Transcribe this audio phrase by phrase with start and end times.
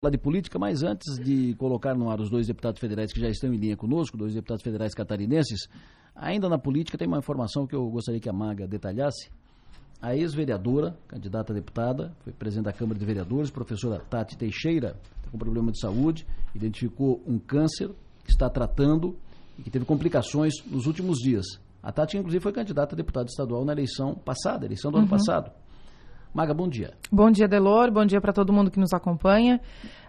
[0.00, 3.28] falar de política, mas antes de colocar no ar os dois deputados federais que já
[3.28, 5.68] estão em linha conosco, dois deputados federais catarinenses,
[6.16, 9.30] ainda na política tem uma informação que eu gostaria que a Maga detalhasse.
[10.00, 14.96] A ex-vereadora, candidata a deputada, foi presidente da Câmara de Vereadores, professora Tati Teixeira,
[15.30, 17.90] com problema de saúde, identificou um câncer
[18.24, 19.14] que está tratando
[19.58, 21.44] e que teve complicações nos últimos dias.
[21.82, 25.02] A Tati, inclusive, foi candidata a deputada estadual na eleição passada, eleição do uhum.
[25.02, 25.52] ano passado.
[26.32, 26.94] Maga, bom dia.
[27.10, 27.90] Bom dia, Delor.
[27.90, 29.60] Bom dia para todo mundo que nos acompanha.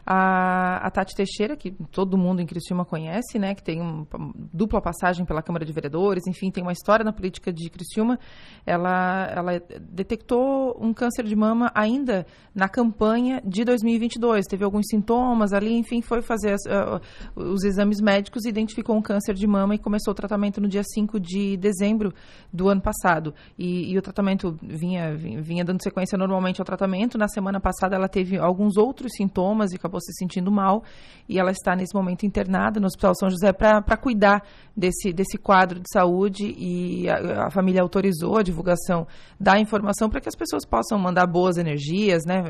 [0.06, 4.08] A, a, Tati Teixeira, que todo mundo em Criciúma conhece, né, que tem uma
[4.54, 8.20] dupla passagem pela Câmara de Vereadores, enfim, tem uma história na política de Criciúma,
[8.66, 14.46] ela, ela detectou um câncer de mama ainda na campanha de 2022.
[14.46, 17.02] Teve alguns sintomas ali, enfim, foi fazer as, uh,
[17.36, 21.20] os exames médicos, identificou um câncer de mama e começou o tratamento no dia 5
[21.20, 22.14] de dezembro
[22.52, 23.34] do ano passado.
[23.58, 27.18] E, e o tratamento vinha, vinha dando sequência normalmente ao tratamento.
[27.18, 30.84] Na semana passada ela teve alguns outros sintomas e acabou se sentindo mal
[31.28, 34.44] e ela está nesse momento internada no Hospital São José para cuidar
[34.76, 39.08] desse, desse quadro de saúde e a, a família autorizou a divulgação
[39.40, 42.42] da informação para que as pessoas possam mandar boas energias, né?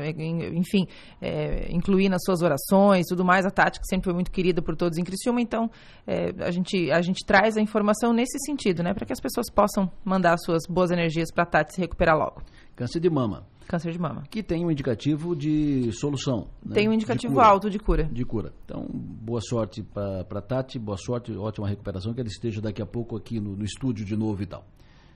[0.54, 0.86] enfim,
[1.20, 3.46] é, incluir nas suas orações tudo mais.
[3.46, 5.70] A tática sempre foi muito querida por todos em Criciúma, então
[6.06, 8.92] é, a, gente, a gente traz a informação nesse sentido, né?
[8.92, 12.42] para que as pessoas possam mandar suas boas energias para a Tati se recuperar logo.
[12.74, 13.51] Câncer de mama.
[13.66, 14.22] Câncer de mama.
[14.30, 16.48] Que tem um indicativo de solução.
[16.64, 16.74] Né?
[16.74, 18.04] Tem um indicativo de alto de cura.
[18.04, 18.52] De cura.
[18.64, 23.16] Então, boa sorte para Tati, boa sorte, ótima recuperação, que ela esteja daqui a pouco
[23.16, 24.64] aqui no, no estúdio de novo e tal.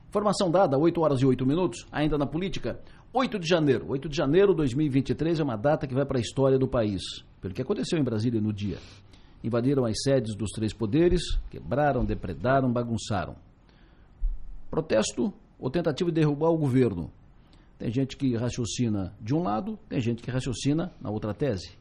[0.08, 2.80] Informação dada, 8 horas e 8 minutos, ainda na política.
[3.12, 3.86] 8 de janeiro.
[3.88, 7.02] 8 de janeiro de 2023 é uma data que vai para a história do país.
[7.40, 8.78] Pelo que aconteceu em Brasília no dia.
[9.42, 13.36] Invadiram as sedes dos três poderes, quebraram, depredaram, bagunçaram.
[14.70, 17.10] Protesto ou tentativa de derrubar o governo.
[17.78, 21.76] Tem gente que raciocina de um lado, tem gente que raciocina na outra tese.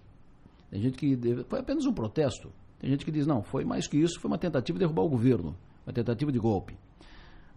[0.69, 2.51] Tem gente que foi apenas um protesto.
[2.79, 5.09] Tem gente que diz não, foi mais que isso, foi uma tentativa de derrubar o
[5.09, 6.77] governo, uma tentativa de golpe.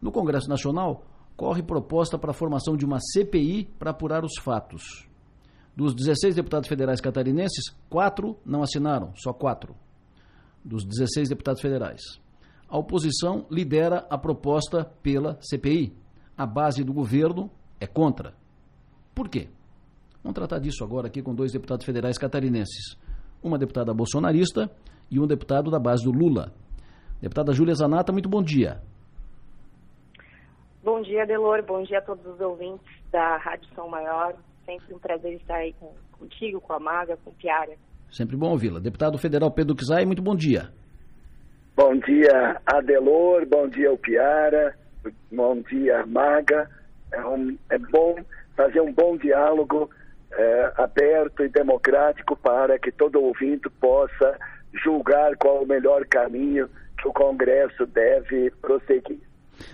[0.00, 1.04] No Congresso Nacional
[1.36, 5.08] corre proposta para a formação de uma CPI para apurar os fatos.
[5.74, 9.74] Dos 16 deputados federais catarinenses, quatro não assinaram, só quatro.
[10.64, 12.00] Dos 16 deputados federais.
[12.68, 15.96] A oposição lidera a proposta pela CPI.
[16.36, 17.50] A base do governo
[17.80, 18.34] é contra.
[19.14, 19.48] Por quê?
[20.22, 22.96] Vamos tratar disso agora aqui com dois deputados federais catarinenses.
[23.42, 24.70] Uma deputada bolsonarista
[25.10, 26.52] e um deputado da base do Lula.
[27.20, 28.80] Deputada Júlia Zanata, muito bom dia.
[30.82, 31.62] Bom dia, Delor.
[31.64, 34.34] Bom dia a todos os ouvintes da Rádio São Maior.
[34.64, 37.72] Sempre um prazer estar aí com, contigo, com a Maga, com o Piara.
[38.10, 38.80] Sempre bom ouvi-la.
[38.80, 40.70] Deputado federal Pedro Kizai, muito bom dia.
[41.76, 43.46] Bom dia, Adelor.
[43.46, 44.76] Bom dia, o Piara.
[45.30, 46.68] Bom dia, Maga.
[47.12, 48.16] É, um, é bom
[48.56, 49.90] fazer um bom diálogo
[50.32, 54.38] é, aberto e democrático para que todo ouvinte possa
[54.84, 56.68] julgar qual o melhor caminho
[57.00, 59.20] que o Congresso deve prosseguir.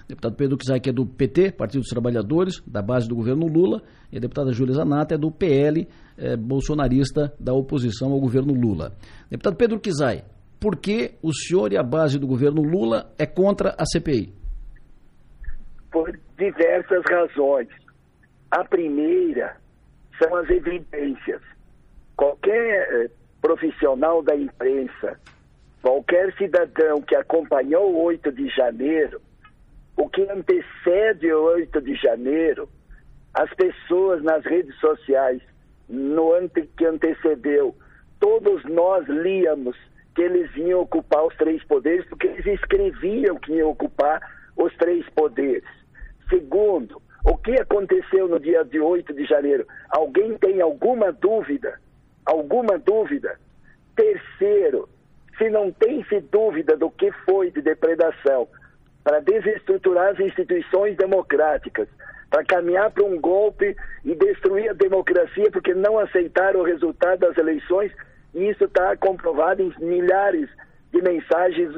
[0.08, 4.16] Deputado Pedro Kizak é do PT, Partido dos Trabalhadores, da base do governo Lula, e
[4.16, 8.92] a deputada Júlia Zanata é do PL, é, bolsonarista da oposição ao governo Lula.
[9.30, 10.24] Deputado Pedro Kizai,
[10.60, 14.43] por que o senhor e a base do governo Lula é contra a CPI?
[15.94, 17.68] Por diversas razões.
[18.50, 19.56] A primeira
[20.18, 21.40] são as evidências.
[22.16, 23.10] Qualquer eh,
[23.40, 25.20] profissional da imprensa,
[25.80, 29.22] qualquer cidadão que acompanhou o 8 de janeiro,
[29.96, 32.68] o que antecede o 8 de janeiro,
[33.32, 35.40] as pessoas nas redes sociais,
[35.88, 37.72] no ano que antecedeu,
[38.18, 39.76] todos nós líamos
[40.16, 44.20] que eles iam ocupar os três poderes, porque eles escreviam que iam ocupar
[44.56, 45.83] os três poderes.
[46.28, 49.66] Segundo, o que aconteceu no dia de 8 de janeiro?
[49.90, 51.80] Alguém tem alguma dúvida?
[52.24, 53.38] Alguma dúvida?
[53.96, 54.88] Terceiro,
[55.38, 58.48] se não tem-se dúvida do que foi de depredação
[59.02, 61.88] para desestruturar as instituições democráticas,
[62.30, 67.36] para caminhar para um golpe e destruir a democracia porque não aceitaram o resultado das
[67.36, 67.92] eleições,
[68.34, 70.48] e isso está comprovado em milhares
[70.92, 71.70] de mensagens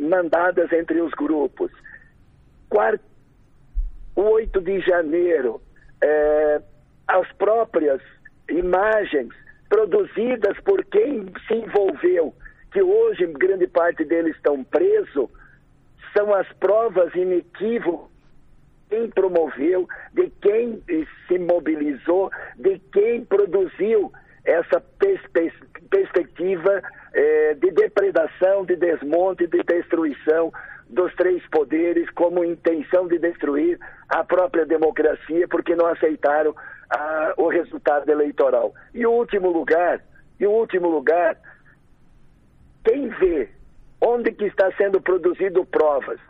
[0.00, 1.70] mandadas entre os grupos.
[2.68, 3.02] Quarto,
[4.16, 5.60] o 8 de janeiro,
[6.02, 6.60] é,
[7.06, 8.00] as próprias
[8.48, 9.28] imagens
[9.68, 12.34] produzidas por quem se envolveu,
[12.72, 15.28] que hoje grande parte deles estão presos,
[16.16, 18.16] são as provas inequívocas
[18.88, 20.82] quem promoveu, de quem
[21.26, 24.12] se mobilizou, de quem produziu
[24.44, 25.20] essa pers
[25.90, 26.82] perspectiva
[27.12, 30.52] eh, de depredação, de desmonte, de destruição
[30.88, 33.78] dos três poderes como intenção de destruir
[34.08, 36.54] a própria democracia porque não aceitaram
[36.90, 38.72] ah, o resultado eleitoral.
[38.94, 40.00] E o último lugar,
[40.38, 41.36] Em último lugar,
[42.84, 43.48] quem vê
[44.00, 46.20] onde que está sendo produzido provas?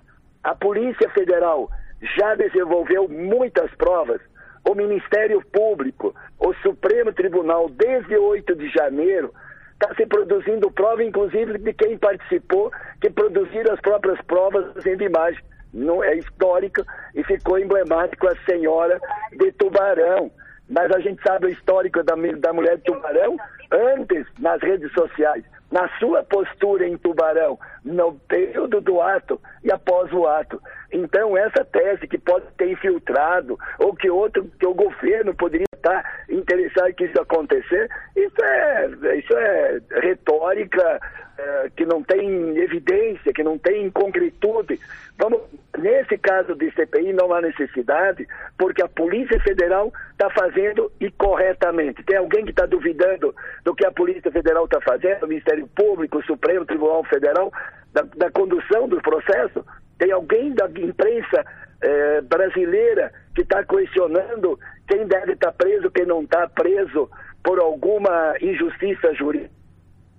[0.42, 1.68] A Polícia Federal
[2.16, 4.20] já desenvolveu muitas provas.
[4.68, 9.32] O Ministério Público, o Supremo Tribunal, desde 8 de janeiro,
[9.76, 15.42] está se produzindo prova, inclusive, de quem participou, que produziram as próprias provas fazendo imagem.
[15.72, 16.82] Não é histórico
[17.14, 18.98] e ficou emblemático a senhora
[19.32, 20.30] de Tubarão.
[20.68, 23.36] Mas a gente sabe o histórico da, da mulher de Tubarão
[23.70, 30.12] antes nas redes sociais na sua postura em Tubarão, no período do ato e após
[30.12, 30.60] o ato.
[30.92, 36.04] Então, essa tese que pode ter infiltrado, ou que outro, que o governo poderia estar
[36.28, 41.00] interessado que isso acontecer, isso é, isso é retórica
[41.38, 44.80] é, que não tem evidência, que não tem concretude.
[45.18, 45.40] Vamos,
[45.78, 48.26] nesse caso de CPI não há necessidade,
[48.58, 52.02] porque a Polícia Federal está fazendo e corretamente.
[52.04, 53.34] Tem alguém que está duvidando
[53.64, 57.50] do que a Polícia Federal está fazendo, o Ministério Público, o Supremo Tribunal Federal,
[57.92, 59.64] da, da condução do processo?
[59.98, 61.44] Tem alguém da imprensa
[61.80, 67.10] eh, brasileira que está questionando quem deve estar tá preso, quem não está preso
[67.42, 69.56] por alguma injustiça jurídica?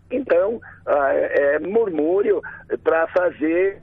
[0.10, 2.42] Então, ah, é, é murmúrio
[2.84, 3.82] para fazer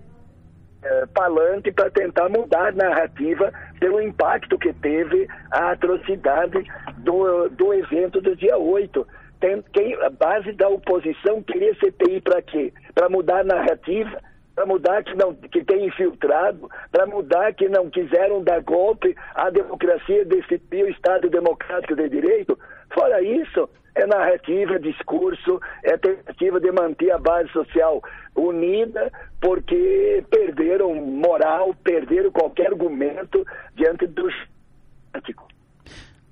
[0.84, 6.64] é, palante para tentar mudar a narrativa pelo impacto que teve a atrocidade
[6.98, 9.06] do, do evento do dia 8.
[9.40, 12.72] Tem, quem, a base da oposição queria CPI para quê?
[12.94, 14.18] Para mudar a narrativa
[14.54, 19.50] para mudar que não que tem infiltrado, para mudar que não quiseram dar golpe à
[19.50, 22.58] democracia, destituir o Estado democrático de direito.
[22.92, 28.02] Fora isso, é narrativa, discurso, é tentativa de manter a base social
[28.36, 29.10] unida,
[29.40, 33.44] porque perderam moral, perderam qualquer argumento
[33.76, 34.32] diante dos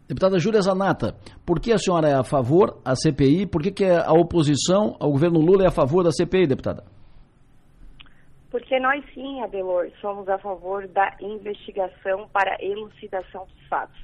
[0.09, 1.15] Deputada Júlia Zanata,
[1.47, 3.47] por que a senhora é a favor da CPI?
[3.47, 6.85] Por que, que a oposição ao governo Lula é a favor da CPI, deputada?
[8.53, 13.99] Porque nós sim, Adelor, somos a favor da investigação para elucidação dos fatos.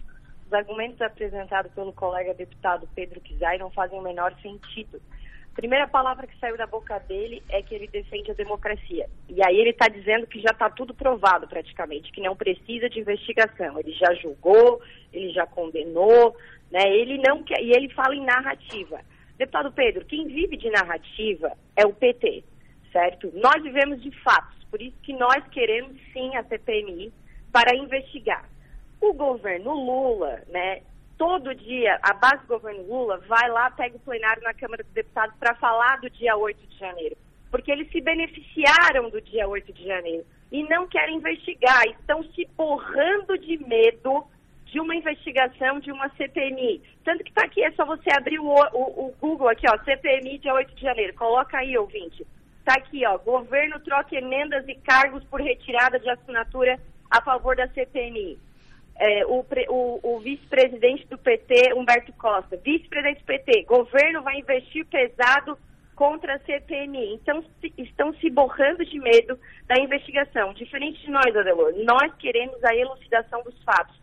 [0.47, 5.03] Os argumentos apresentados pelo colega deputado Pedro Kizai não fazem o menor sentido.
[5.53, 9.07] A primeira palavra que saiu da boca dele é que ele defende a democracia.
[9.29, 13.01] E aí ele está dizendo que já está tudo provado praticamente, que não precisa de
[13.01, 13.79] investigação.
[13.79, 14.81] Ele já julgou,
[15.13, 16.35] ele já condenou,
[16.71, 16.89] né?
[16.89, 18.99] Ele não quer, e ele fala em narrativa.
[19.37, 22.45] Deputado Pedro, quem vive de narrativa é o PT
[22.93, 23.31] certo?
[23.35, 27.13] Nós vivemos de fatos, por isso que nós queremos sim a CPMI
[27.53, 28.49] para investigar.
[29.01, 30.83] O governo Lula, né,
[31.17, 34.93] todo dia, a base do governo Lula vai lá, pega o plenário na Câmara dos
[34.93, 37.17] Deputados para falar do dia 8 de janeiro,
[37.51, 42.47] porque eles se beneficiaram do dia 8 de janeiro e não querem investigar, estão se
[42.57, 44.25] borrando de medo
[44.67, 46.83] de uma investigação de uma CPMI.
[47.05, 50.39] Tanto que está aqui, é só você abrir o, o, o Google aqui, ó, CPMI
[50.39, 51.15] dia 8 de janeiro.
[51.15, 52.27] Coloca aí, ouvinte.
[52.69, 56.79] Está aqui, ó, governo troca emendas e cargos por retirada de assinatura
[57.11, 58.39] a favor da CPMI.
[58.95, 64.85] É, o, o, o vice-presidente do PT, Humberto Costa, vice-presidente do PT, governo vai investir
[64.85, 65.57] pesado
[65.97, 67.15] contra a CPMI.
[67.15, 70.53] Então, se, estão se borrando de medo da investigação.
[70.53, 73.99] Diferente de nós, Adelor, nós queremos a elucidação dos fatos.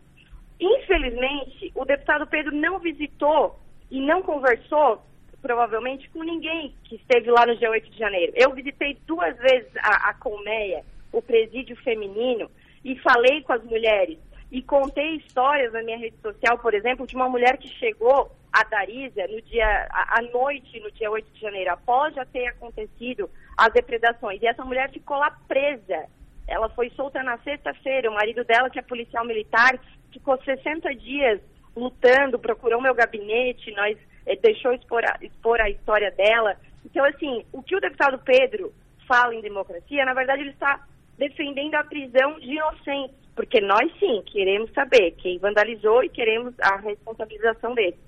[0.58, 3.60] Infelizmente, o deputado Pedro não visitou
[3.92, 5.06] e não conversou
[5.42, 8.32] provavelmente com ninguém que esteve lá no dia 8 de janeiro.
[8.34, 12.50] Eu visitei duas vezes a, a Colmeia, o presídio feminino,
[12.84, 14.18] e falei com as mulheres.
[14.50, 18.62] E contei histórias na minha rede social, por exemplo, de uma mulher que chegou a
[18.64, 23.72] Darísia no dia, à noite, no dia 8 de janeiro, após já ter acontecido as
[23.72, 24.40] depredações.
[24.40, 26.06] E essa mulher ficou lá presa.
[26.46, 28.10] Ela foi solta na sexta-feira.
[28.10, 29.78] O marido dela, que é policial militar,
[30.12, 31.40] ficou 60 dias
[31.76, 33.72] lutando, procurou meu gabinete.
[33.72, 33.98] Nós
[34.42, 36.56] deixou expor a, expor a história dela.
[36.84, 38.72] Então, assim, o que o deputado Pedro
[39.06, 40.84] fala em democracia, na verdade, ele está
[41.16, 46.76] defendendo a prisão de inocentes, porque nós sim queremos saber quem vandalizou e queremos a
[46.76, 47.98] responsabilização deles.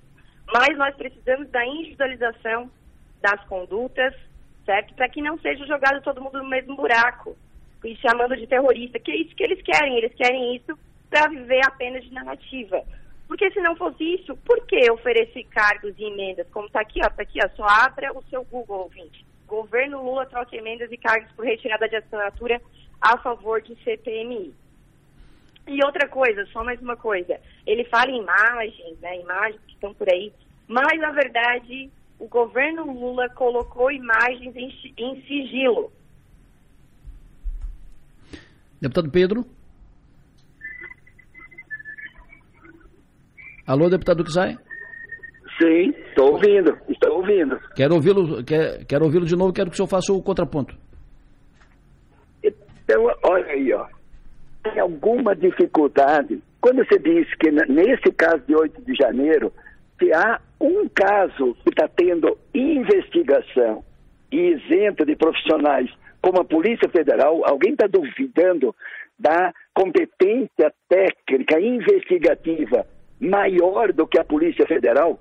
[0.51, 2.69] Mas nós precisamos da individualização
[3.21, 4.13] das condutas,
[4.65, 4.93] certo?
[4.95, 7.37] Para que não seja jogado todo mundo no mesmo buraco
[7.83, 9.97] e chamando de terrorista, que é isso que eles querem.
[9.97, 10.77] Eles querem isso
[11.09, 12.83] para viver apenas de narrativa.
[13.29, 16.47] Porque se não fosse isso, por que oferecer cargos e emendas?
[16.49, 19.23] Como está aqui, ó, tá aqui, ó, só abra o seu Google, ouvinte.
[19.45, 22.59] Governo Lula troca emendas e cargos por retirada de assinatura
[22.99, 24.51] a favor de CPMI.
[25.67, 27.39] E outra coisa, só mais uma coisa.
[27.67, 30.33] Ele fala em imagens, né, imagens que estão por aí,
[30.67, 35.91] mas na verdade o governo Lula colocou imagens em, em sigilo.
[38.81, 39.45] Deputado Pedro.
[43.69, 44.57] Alô, deputado Kizai?
[45.61, 47.59] Sim, estou ouvindo, estou ouvindo.
[47.75, 50.75] Quero ouvi-lo quer, quero ouvi de novo, quero que o senhor faça o contraponto.
[52.43, 53.85] Então, olha aí, ó.
[54.63, 56.41] Tem alguma dificuldade.
[56.59, 59.53] Quando você diz que nesse caso de 8 de janeiro,
[59.99, 63.83] se há um caso que está tendo investigação
[64.31, 65.91] e isento de profissionais
[66.23, 68.75] como a Polícia Federal, alguém está duvidando
[69.19, 72.87] da competência técnica investigativa
[73.19, 75.19] maior do que a Polícia Federal?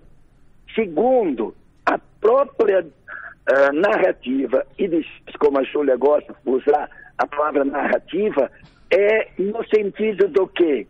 [0.75, 5.05] Segundo, a própria uh, narrativa, e
[5.39, 8.51] como a Júlia gosta de usar a palavra narrativa,
[8.91, 10.87] é no sentido do quê?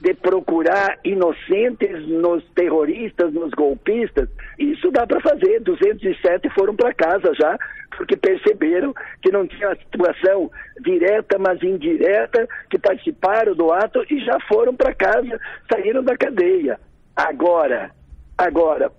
[0.00, 4.28] De procurar inocentes nos terroristas, nos golpistas,
[4.58, 5.60] isso dá para fazer.
[5.60, 7.58] 207 foram para casa já,
[7.96, 14.40] porque perceberam que não tinha situação direta, mas indireta, que participaram do ato e já
[14.48, 15.38] foram para casa,
[15.70, 16.80] saíram da cadeia.
[17.14, 17.90] Agora,
[18.38, 18.90] agora,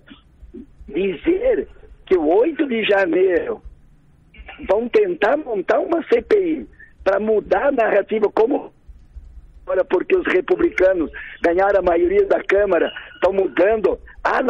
[0.86, 1.66] dizer
[2.06, 3.60] que o 8 de janeiro
[4.68, 6.68] vão tentar montar uma CPI
[7.02, 8.72] para mudar a narrativa como
[9.64, 14.40] agora porque os republicanos ganharam a maioria da Câmara, estão mudando a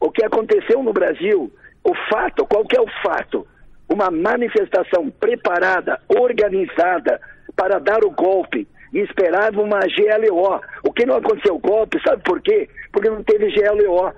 [0.00, 1.52] o que aconteceu no Brasil,
[1.82, 3.46] o fato, qual que é o fato?
[3.88, 7.20] Uma manifestação preparada, organizada
[7.56, 10.60] para dar o golpe e esperava uma GLO.
[10.84, 12.68] O que não aconteceu golpe, sabe por quê?
[12.92, 14.12] Porque não teve GLO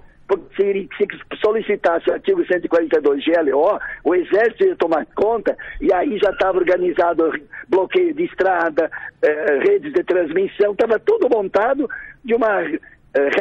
[0.56, 1.08] se, se
[1.44, 7.32] solicitasse o artigo 142 GLO, o Exército ia tomar conta e aí já estava organizado
[7.68, 8.90] bloqueio de estrada,
[9.22, 11.88] eh, redes de transmissão, estava tudo montado
[12.24, 12.80] de uma eh,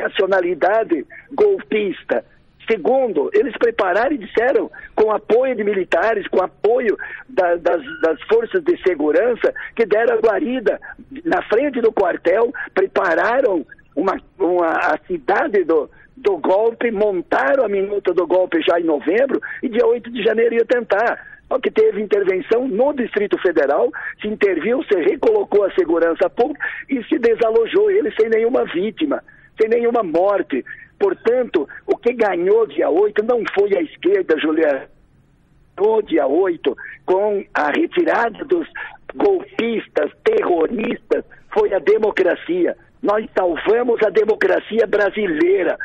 [0.01, 2.23] racionalidade golpista.
[2.69, 6.95] Segundo, eles prepararam e disseram, com apoio de militares, com apoio
[7.27, 10.79] da, das, das, forças de segurança, que deram a guarida
[11.25, 13.65] na frente do quartel, prepararam
[13.99, 19.41] uma, uma, a cidade do, do golpe, montaram a minuta do golpe já em novembro
[19.61, 21.27] e dia 8 de janeiro ia tentar.
[21.47, 23.91] Só que teve intervenção no Distrito Federal,
[24.21, 29.23] se interviu, se recolocou a segurança pública e se desalojou ele sem nenhuma vítima,
[29.59, 30.63] sem nenhuma morte.
[30.99, 34.87] Portanto, o que ganhou dia 8 não foi a esquerda, Juliana.
[35.79, 36.75] No dia 8,
[37.05, 38.67] com a retirada dos
[39.15, 42.77] golpistas, terroristas, foi a democracia.
[43.01, 45.77] Nós salvamos a democracia brasileira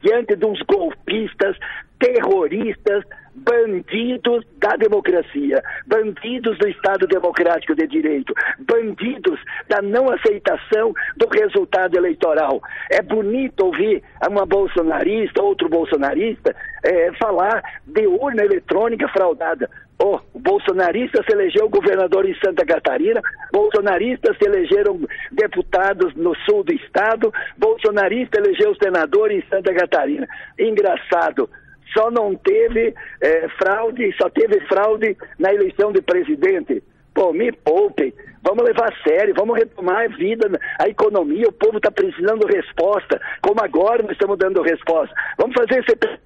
[0.00, 1.56] diante de uns golpistas,
[1.98, 11.28] terroristas, bandidos da democracia, bandidos do Estado Democrático de Direito, bandidos da não aceitação do
[11.28, 12.60] resultado eleitoral.
[12.90, 19.70] É bonito ouvir uma bolsonarista, outro bolsonarista, é, falar de urna eletrônica fraudada.
[20.00, 23.20] Oh, bolsonaristas se elegeu governador em Santa Catarina,
[23.52, 25.00] bolsonaristas se elegeram
[25.32, 30.28] deputados no sul do estado, bolsonarista elegeu senador em Santa Catarina.
[30.56, 31.50] Engraçado,
[31.92, 36.80] só não teve é, fraude, só teve fraude na eleição de presidente.
[37.12, 41.78] Pô, me poupem, vamos levar a sério, vamos retomar a vida, a economia, o povo
[41.78, 45.12] está precisando resposta, como agora nós estamos dando resposta.
[45.36, 46.18] Vamos fazer esse...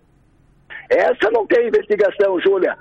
[0.90, 2.76] Essa não tem investigação, Júlia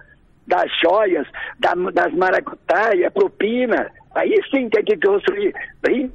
[0.47, 1.27] das joias,
[1.59, 3.91] da, das maracutaias, propina.
[4.15, 5.53] Aí sim tem que construir.
[5.87, 6.11] Aí,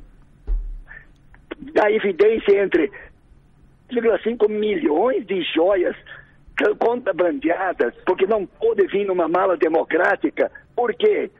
[1.72, 2.90] da evidência entre
[3.90, 5.96] 1,5 milhões de joias
[6.78, 10.50] contrabandeadas, porque não pode vir numa mala democrática.
[10.74, 11.30] Por quê?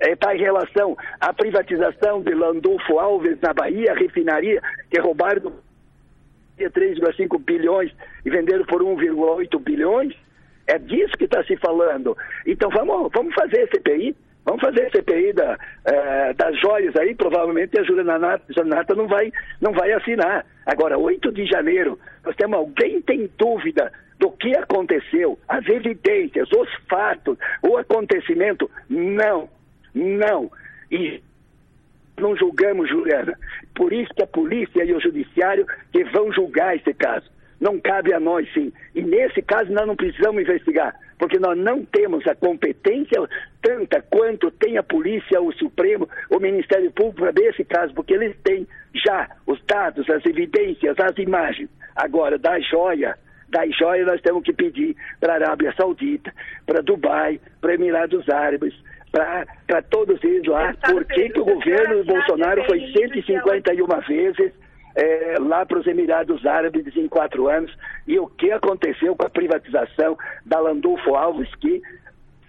[0.00, 5.52] Está é, em relação à privatização de Landulfo Alves na Bahia, refinaria, que roubaram
[6.58, 7.92] 3,5 bilhões
[8.24, 10.14] e venderam por 1,8 bilhões.
[10.68, 12.16] É disso que está se falando.
[12.46, 14.14] Então vamos, vamos fazer CPI.
[14.44, 19.72] Vamos fazer CPI da, é, das joias aí, provavelmente a Juliana Nata não vai, não
[19.72, 20.46] vai assinar.
[20.64, 26.68] Agora, 8 de janeiro, nós temos alguém tem dúvida do que aconteceu, as evidências, os
[26.88, 28.70] fatos, o acontecimento?
[28.88, 29.50] Não,
[29.94, 30.50] não.
[30.90, 31.22] E
[32.18, 33.38] não julgamos, Juliana.
[33.74, 38.12] Por isso que a polícia e o judiciário que vão julgar esse caso não cabe
[38.12, 38.72] a nós, sim.
[38.94, 43.20] E nesse caso nós não precisamos investigar, porque nós não temos a competência
[43.60, 48.36] tanta quanto tem a polícia, o Supremo, o Ministério Público para esse caso, porque eles
[48.44, 51.68] têm já os dados, as evidências, as imagens.
[51.96, 53.16] Agora, da joia,
[53.48, 56.32] da joia nós temos que pedir para a Arábia Saudita,
[56.64, 58.74] para Dubai, para Emirados Árabes,
[59.10, 64.52] para todos eles lá, por que, que o governo Bolsonaro foi 151 vezes
[64.94, 67.74] é, lá para os Emirados Árabes em quatro anos
[68.06, 71.80] e o que aconteceu com a privatização da Landulfo Alves, que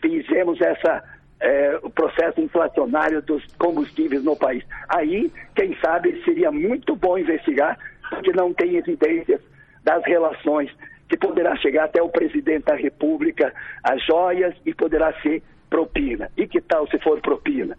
[0.01, 1.03] fizemos essa
[1.39, 4.63] é, o processo inflacionário dos combustíveis no país.
[4.89, 7.77] Aí, quem sabe, seria muito bom investigar,
[8.10, 9.41] porque não tem evidências
[9.84, 10.69] das relações,
[11.08, 13.53] que poderá chegar até o presidente da República
[13.84, 16.29] as joias e poderá ser propina.
[16.38, 17.77] E que tal se for propina?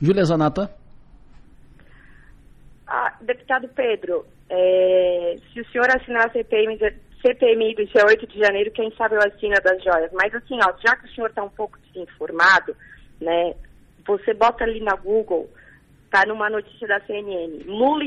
[0.00, 0.81] Júlia Zanata.
[2.94, 6.78] Ah, deputado Pedro, é, se o senhor assinar a CPMI,
[7.22, 10.12] CPMI do dia 8 de janeiro, quem sabe eu assino das joias.
[10.12, 12.76] Mas assim, ó, já que o senhor está um pouco desinformado,
[13.18, 13.54] né,
[14.06, 15.48] você bota ali na Google,
[16.10, 18.04] tá numa notícia da CNN, Lula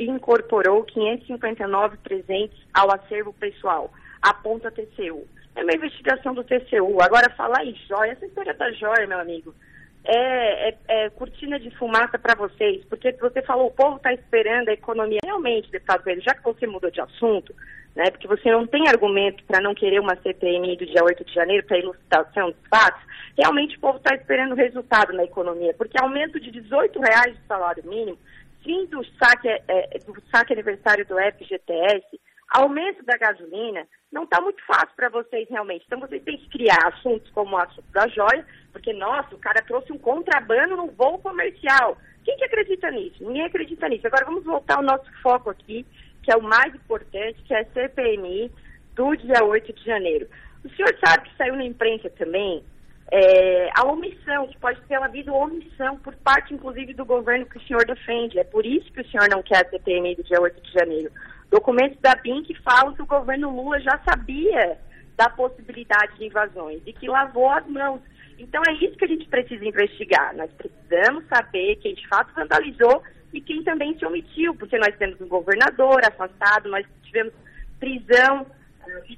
[0.00, 5.28] incorporou 559 presentes ao acervo pessoal, aponta TCU.
[5.54, 7.00] É uma investigação do TCU.
[7.00, 9.54] Agora, falar em joia, essa história da joia, meu amigo,
[10.04, 14.68] é, é, é cortina de fumaça para vocês, porque você falou, o povo está esperando
[14.68, 15.18] a economia.
[15.24, 17.54] Realmente, deputado Pedro, já que você mudou de assunto,
[17.96, 21.32] né, porque você não tem argumento para não querer uma CPMI do dia 8 de
[21.32, 23.02] janeiro para ilustração dos fatos,
[23.38, 27.84] realmente o povo está esperando resultado na economia, porque aumento de 18 reais de salário
[27.86, 28.18] mínimo,
[28.62, 32.20] fim do saque, é, é do saque aniversário do FGTS,
[32.50, 35.84] aumento da gasolina, não está muito fácil para vocês realmente.
[35.86, 39.62] Então vocês têm que criar assuntos como o assunto da joia, porque, nossa, o cara
[39.62, 41.96] trouxe um contrabando no voo comercial.
[42.24, 43.24] Quem que acredita nisso?
[43.24, 44.06] Ninguém acredita nisso.
[44.06, 45.84] Agora vamos voltar ao nosso foco aqui,
[46.22, 48.50] que é o mais importante, que é a CPMI
[48.94, 50.28] do dia 8 de janeiro.
[50.64, 52.64] O senhor sabe que saiu na imprensa também
[53.12, 57.62] é, a omissão, que pode ter havido omissão por parte, inclusive, do governo que o
[57.62, 58.38] senhor defende.
[58.38, 61.12] É por isso que o senhor não quer a CPMI do dia 8 de janeiro.
[61.50, 64.78] Documentos da BIM que falam que o governo Lula já sabia
[65.16, 68.00] da possibilidade de invasões e que lavou as mãos.
[68.38, 70.34] Então é isso que a gente precisa investigar.
[70.36, 75.20] Nós precisamos saber quem de fato vandalizou e quem também se omitiu, porque nós temos
[75.20, 77.32] um governador afastado, nós tivemos
[77.78, 78.46] prisão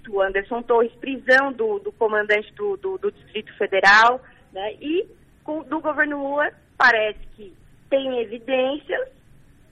[0.02, 4.74] do Anderson Torres, prisão do, do comandante do, do, do, Distrito Federal, né?
[4.74, 5.06] E
[5.44, 7.52] com, do governo Lula parece que
[7.90, 9.08] tem evidências,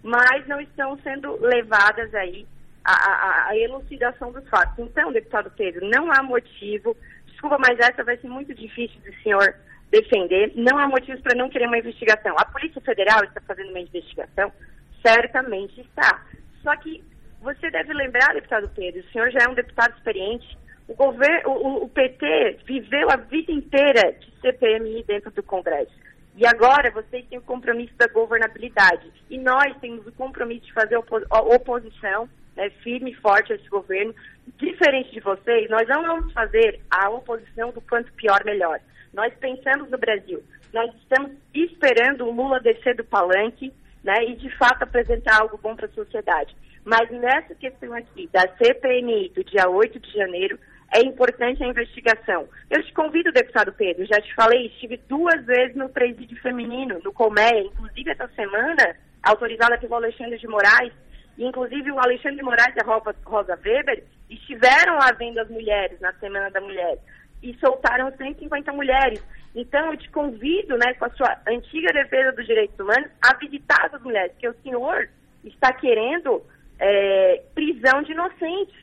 [0.04, 2.46] mas não estão sendo levadas aí
[2.84, 4.78] a, elucidação dos fatos.
[4.78, 6.94] Então, deputado Pedro, não há motivo,
[7.26, 9.54] desculpa, mas essa vai ser muito difícil do senhor
[9.90, 12.34] defender, não há motivos para não querer uma investigação.
[12.38, 14.52] A Polícia Federal está fazendo uma investigação?
[15.00, 16.22] Certamente está.
[16.62, 17.02] Só que
[17.40, 21.84] você deve lembrar, deputado Pedro, o senhor já é um deputado experiente, o, governo, o,
[21.84, 26.03] o PT viveu a vida inteira de CPMI dentro do Congresso.
[26.36, 29.10] E agora vocês têm o compromisso da governabilidade.
[29.30, 34.14] E nós temos o compromisso de fazer oposição né, firme e forte a esse governo.
[34.58, 38.80] Diferente de vocês, nós não vamos fazer a oposição do quanto pior, melhor.
[39.12, 40.42] Nós pensamos no Brasil.
[40.72, 45.76] Nós estamos esperando o Lula descer do palanque né, e, de fato, apresentar algo bom
[45.76, 46.54] para a sociedade.
[46.84, 50.58] Mas nessa questão aqui, da CPMI, do dia 8 de janeiro,
[50.92, 52.48] é importante a investigação.
[52.70, 57.12] Eu te convido, deputado Pedro, já te falei, estive duas vezes no presídio feminino, no
[57.12, 60.92] Colmeia, inclusive essa semana, autorizada pelo Alexandre de Moraes,
[61.36, 62.84] e inclusive o Alexandre de Moraes e a
[63.24, 66.98] Rosa Weber estiveram lá vendo as mulheres na Semana da Mulher
[67.42, 69.22] e soltaram 150 mulheres.
[69.54, 73.90] Então, eu te convido, né, com a sua antiga defesa dos direitos humanos, a visitar
[73.92, 75.08] as mulheres, porque o senhor
[75.44, 76.42] está querendo
[76.78, 78.74] é, prisão de inocentes.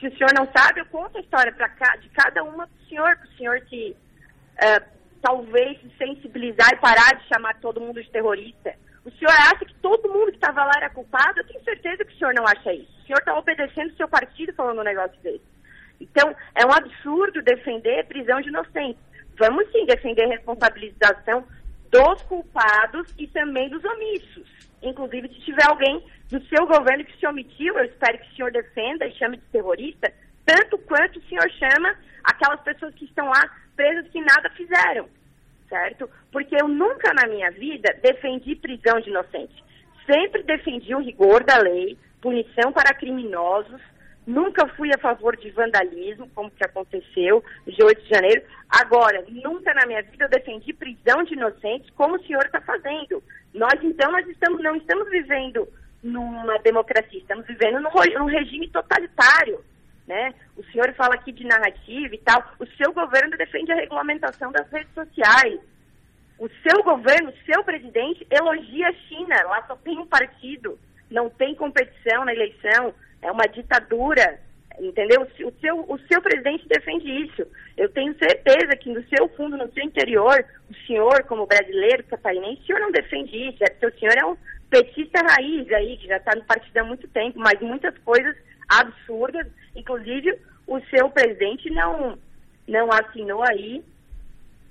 [0.00, 3.16] Se o senhor não sabe, eu conto a história pra, de cada uma do senhor,
[3.16, 3.94] para o senhor que
[4.56, 4.82] é,
[5.20, 8.74] talvez se sensibilizar e parar de chamar todo mundo de terrorista.
[9.04, 11.40] O senhor acha que todo mundo que estava lá era culpado?
[11.40, 12.90] Eu tenho certeza que o senhor não acha isso.
[13.02, 15.44] O senhor está obedecendo o seu partido falando um negócio desse.
[16.00, 19.02] Então, é um absurdo defender prisão de inocentes.
[19.38, 21.46] Vamos sim defender responsabilização
[21.90, 24.69] dos culpados e também dos omissos.
[24.82, 28.52] Inclusive, se tiver alguém do seu governo que se omitiu, eu espero que o senhor
[28.52, 30.12] defenda e chame de terrorista,
[30.44, 35.08] tanto quanto o senhor chama aquelas pessoas que estão lá presas que nada fizeram,
[35.68, 36.08] certo?
[36.32, 39.56] Porque eu nunca na minha vida defendi prisão de inocentes.
[40.10, 43.80] Sempre defendi o rigor da lei, punição para criminosos,
[44.30, 48.42] Nunca fui a favor de vandalismo, como que aconteceu dia 8 de janeiro.
[48.68, 53.20] Agora, nunca na minha vida eu defendi prisão de inocentes, como o senhor está fazendo.
[53.52, 55.68] Nós, então, nós estamos, não estamos vivendo
[56.00, 57.90] numa democracia, estamos vivendo num,
[58.20, 59.64] num regime totalitário.
[60.06, 60.32] Né?
[60.56, 62.40] O senhor fala aqui de narrativa e tal.
[62.60, 65.58] O seu governo defende a regulamentação das redes sociais.
[66.38, 69.34] O seu governo, o seu presidente elogia a China.
[69.46, 70.78] Lá só tem um partido.
[71.10, 74.40] Não tem competição na eleição é uma ditadura,
[74.78, 75.22] entendeu?
[75.22, 77.46] O seu, o seu presidente defende isso.
[77.76, 82.62] Eu tenho certeza que no seu fundo, no seu interior, o senhor, como brasileiro, catarinense,
[82.62, 84.36] o senhor não defende isso, é porque o senhor é um
[84.70, 88.36] petista raiz aí, que já está no partido há muito tempo, mas muitas coisas
[88.68, 92.16] absurdas, inclusive o seu presidente não,
[92.68, 93.82] não assinou aí,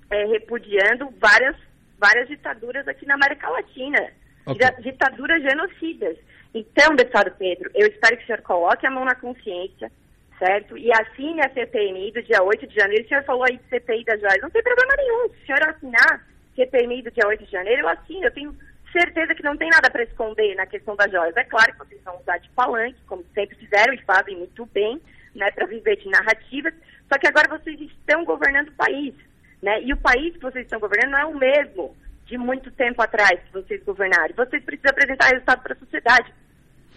[0.09, 1.55] é, repudiando várias,
[1.97, 4.09] várias ditaduras aqui na América Latina,
[4.45, 4.67] okay.
[4.81, 6.17] ditaduras genocidas.
[6.53, 9.91] Então, deputado Pedro, eu espero que o senhor coloque a mão na consciência,
[10.37, 10.77] certo?
[10.77, 13.05] E assine a CPMI do dia 8 de janeiro.
[13.05, 14.41] O senhor falou aí de CPI das joias.
[14.41, 15.29] Não tem problema nenhum.
[15.29, 18.25] Se o senhor assinar CPMI do dia 8 de janeiro, eu assino.
[18.25, 18.55] Eu tenho
[18.91, 21.37] certeza que não tem nada para esconder na questão das joias.
[21.37, 24.99] É claro que vocês vão usar de palanque, como sempre fizeram e fazem muito bem,
[25.35, 26.73] né, para viver de narrativas.
[27.07, 29.13] Só que agora vocês estão governando o país,
[29.61, 29.81] né?
[29.83, 31.95] E o país que vocês estão governando não é o mesmo
[32.29, 34.33] de muito tempo atrás que vocês governaram.
[34.35, 36.33] Vocês precisam apresentar resultado para a sociedade.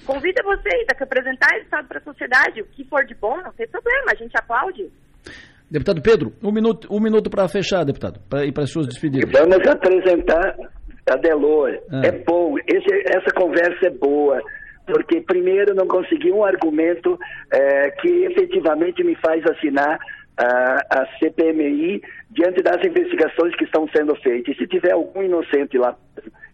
[0.06, 2.60] Convida vocês a apresentar resultado para a sociedade.
[2.60, 4.90] O que for de bom, não tem problema, a gente aplaude.
[5.70, 9.30] Deputado Pedro, um minuto, um minuto para fechar, deputado, para ir para as suas despedidas.
[9.32, 10.54] Vamos apresentar
[11.10, 11.80] a Delor.
[11.90, 12.02] Ah.
[12.04, 14.38] É bom, Esse, essa conversa é boa
[14.86, 17.18] porque primeiro não consegui um argumento
[17.52, 19.98] é, que efetivamente me faz assinar
[20.36, 24.54] a, CPMI diante das investigações que estão sendo feitas.
[24.54, 25.96] E se tiver algum inocente lá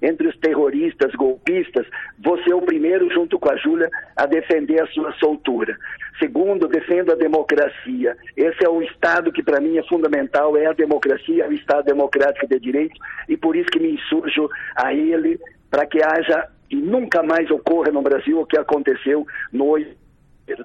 [0.00, 1.86] entre os terroristas, golpistas,
[2.18, 5.76] você é o primeiro, junto com a Júlia, a defender a sua soltura.
[6.18, 8.16] Segundo, defendo a democracia.
[8.36, 11.84] Esse é o Estado que para mim é fundamental, é a democracia, é o Estado
[11.84, 15.38] democrático de direito, e por isso que me insurjo a ele
[15.70, 20.07] para que haja e nunca mais ocorra no Brasil o que aconteceu no 8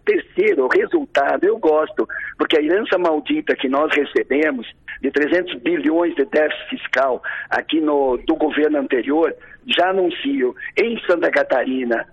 [0.05, 4.67] Terceiro, o resultado, eu gosto, porque a herança maldita que nós recebemos,
[5.01, 11.29] de 300 bilhões de déficit fiscal aqui no, do governo anterior, já anuncio em Santa
[11.29, 12.05] Catarina,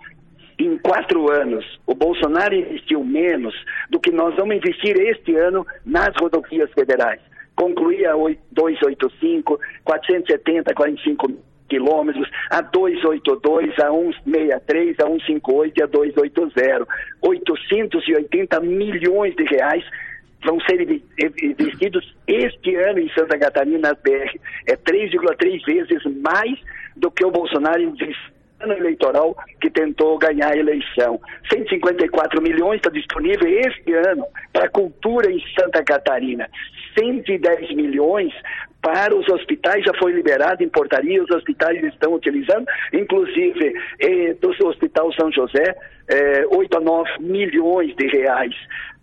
[0.59, 3.55] em quatro anos, o Bolsonaro investiu menos
[3.89, 7.21] do que nós vamos investir este ano nas rodovias federais.
[7.57, 8.15] Concluir a
[8.53, 11.33] 285, 470, 45
[11.71, 16.87] quilômetros, a 282, a 163, a 158 e a 280.
[17.23, 19.85] 880 milhões de reais
[20.45, 20.81] vão ser
[21.43, 24.39] investidos este ano em Santa Catarina BR.
[24.67, 26.59] É 3,3 vezes mais
[26.97, 31.21] do que o Bolsonaro investiu ano eleitoral que tentou ganhar a eleição.
[31.51, 36.49] 154 milhões está disponível este ano para a cultura em Santa Catarina.
[36.99, 38.33] 110 milhões
[38.83, 44.51] para os hospitais já foi liberado em portaria, os hospitais estão utilizando, inclusive eh, do
[44.67, 45.77] Hospital São José,
[46.09, 48.55] eh, 8 a 9 milhões de reais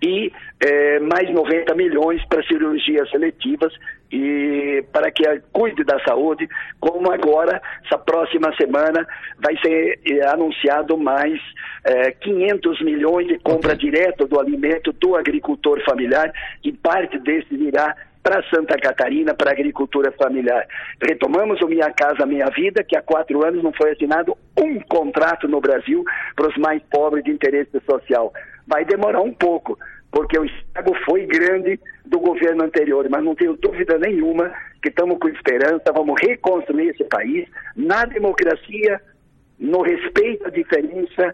[0.02, 3.74] e eh, mais 90 milhões para cirurgias seletivas
[4.12, 6.48] e para que cuide da saúde,
[6.80, 9.06] como agora, essa próxima semana,
[9.38, 11.40] vai ser eh, anunciado mais
[11.84, 13.90] eh, 500 milhões de compra okay.
[13.90, 16.32] direta do alimento do agricultor familiar,
[16.64, 17.96] e parte desse virá
[18.28, 20.68] para Santa Catarina, para a agricultura familiar.
[21.02, 25.48] Retomamos o Minha Casa Minha Vida, que há quatro anos não foi assinado um contrato
[25.48, 26.04] no Brasil
[26.36, 28.34] para os mais pobres de interesse social.
[28.68, 29.80] Vai demorar um pouco,
[30.12, 34.52] porque o estrago foi grande do governo anterior, mas não tenho dúvida nenhuma
[34.84, 39.00] que estamos com esperança, vamos reconstruir esse país na democracia,
[39.58, 41.34] no respeito à diferença,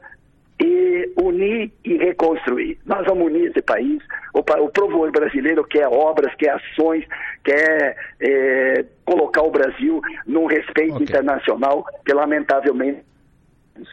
[0.63, 2.77] e unir e reconstruir.
[2.85, 4.01] Nós vamos unir esse país.
[4.33, 7.05] O, o povo brasileiro quer obras, quer ações,
[7.43, 11.03] quer é, colocar o Brasil num respeito okay.
[11.03, 13.03] internacional que, lamentavelmente,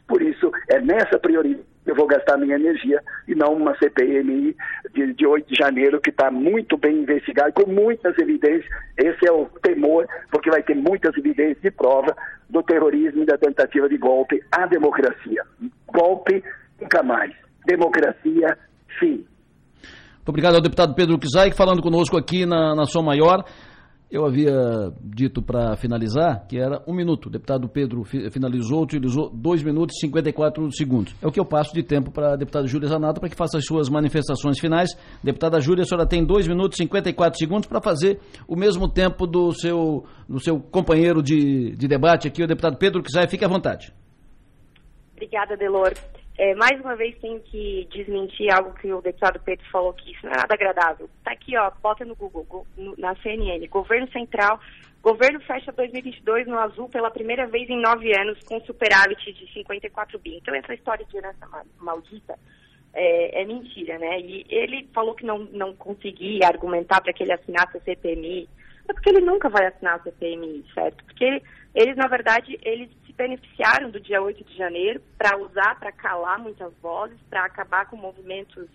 [0.07, 4.55] por isso é nessa prioridade eu vou gastar minha energia e não uma CPMI
[4.95, 8.71] de, de 8 de janeiro que está muito bem investigada, com muitas evidências.
[8.97, 12.15] Esse é o temor, porque vai ter muitas evidências de prova
[12.49, 15.43] do terrorismo e da tentativa de golpe à democracia.
[15.87, 16.45] Golpe
[16.81, 17.33] nunca mais.
[17.67, 18.59] Democracia,
[18.99, 19.25] sim.
[20.17, 23.45] Muito obrigado ao deputado Pedro Kizai, falando conosco aqui na, na Som Maior.
[24.11, 24.53] Eu havia
[25.01, 27.27] dito para finalizar que era um minuto.
[27.27, 31.15] O deputado Pedro finalizou, utilizou dois minutos e 54 segundos.
[31.23, 33.59] É o que eu passo de tempo para a deputada Júlia Zanata para que faça
[33.59, 34.91] as suas manifestações finais.
[35.23, 39.29] Deputada Júlia, a senhora tem dois minutos e 54 segundos para fazer o mesmo tempo
[39.29, 43.29] do seu, do seu companheiro de, de debate aqui, o deputado Pedro Kizai.
[43.29, 43.95] Fique à vontade.
[45.15, 45.93] Obrigada, Delor.
[46.41, 50.25] É, mais uma vez tenho que desmentir algo que o deputado Pedro falou que isso
[50.25, 51.07] não é nada agradável.
[51.19, 54.59] Está aqui, ó, bota no Google, go, no, na CNN, governo central,
[55.03, 60.19] governo fecha 2022 no azul pela primeira vez em nove anos com superávit de 54
[60.19, 60.39] bi.
[60.39, 61.47] Então essa história de herança
[61.79, 62.39] maldita
[62.95, 64.19] é, é, mentira, né?
[64.19, 68.49] E ele falou que não, não conseguia argumentar para que ele assinasse a CPMI,
[68.89, 71.05] é porque ele nunca vai assinar a CPMI, certo?
[71.05, 71.43] Porque
[71.75, 72.89] eles, na verdade, eles
[73.21, 77.95] beneficiaram do dia 8 de janeiro para usar, para calar muitas vozes, para acabar com
[77.95, 78.67] movimentos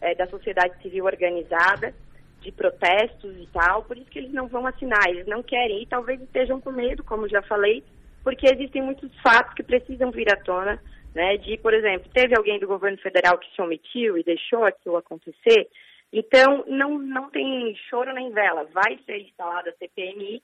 [0.00, 1.94] é, da sociedade civil organizada,
[2.40, 3.84] de protestos e tal.
[3.84, 5.82] Por isso que eles não vão assinar, eles não querem.
[5.82, 7.84] E talvez estejam com medo, como já falei,
[8.24, 10.82] porque existem muitos fatos que precisam vir à tona.
[11.14, 14.96] Né, de, por exemplo, teve alguém do governo federal que se omitiu e deixou aquilo
[14.96, 15.68] acontecer,
[16.10, 20.42] então não, não tem choro nem vela, vai ser instalada a CPMI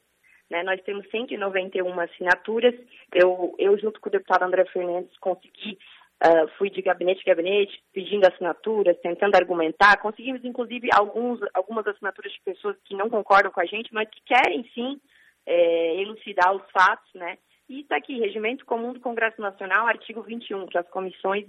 [0.50, 0.62] né?
[0.62, 2.74] Nós temos 191 assinaturas.
[3.14, 5.78] Eu, eu, junto com o deputado André Fernandes, consegui
[6.20, 9.98] Uh, fui de gabinete em gabinete, pedindo assinaturas, tentando argumentar.
[9.98, 14.20] Conseguimos, inclusive, alguns, algumas assinaturas de pessoas que não concordam com a gente, mas que
[14.22, 15.00] querem, sim,
[15.46, 17.38] é, elucidar os fatos, né?
[17.68, 21.46] E está aqui, Regimento Comum do Congresso Nacional, artigo 21, que as comissões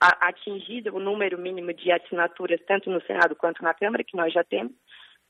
[0.00, 4.44] atingido o número mínimo de assinaturas, tanto no Senado quanto na Câmara, que nós já
[4.44, 4.72] temos,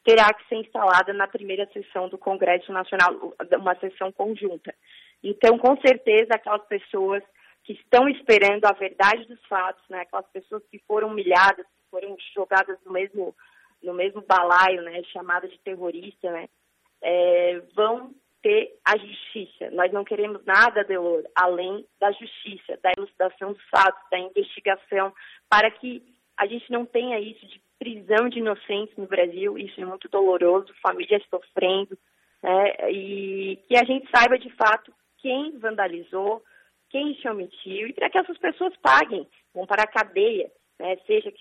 [0.07, 4.73] terá que ser instalada na primeira sessão do Congresso Nacional, uma sessão conjunta.
[5.21, 7.25] Então, com certeza, aquelas pessoas
[7.65, 10.03] que estão esperando a verdade dos fatos, né?
[10.03, 13.35] Aquelas pessoas que foram humilhadas, que foram jogadas no mesmo
[13.83, 15.03] no mesmo balaio, né?
[15.13, 16.49] Chamadas de terrorista, né?
[17.03, 19.71] É, vão ter a justiça.
[19.73, 25.13] Nós não queremos nada, Delor, além da justiça, da elucidação dos fatos, da investigação,
[25.51, 26.03] para que
[26.37, 29.59] a gente não tenha isso de prisão de inocentes no Brasil.
[29.59, 31.97] Isso é muito doloroso, famílias sofrendo,
[32.43, 32.91] né?
[32.91, 36.43] E que a gente saiba de fato quem vandalizou,
[36.91, 40.97] quem se omitiu e para que essas pessoas paguem, vão para a cadeia, né?
[41.07, 41.33] seja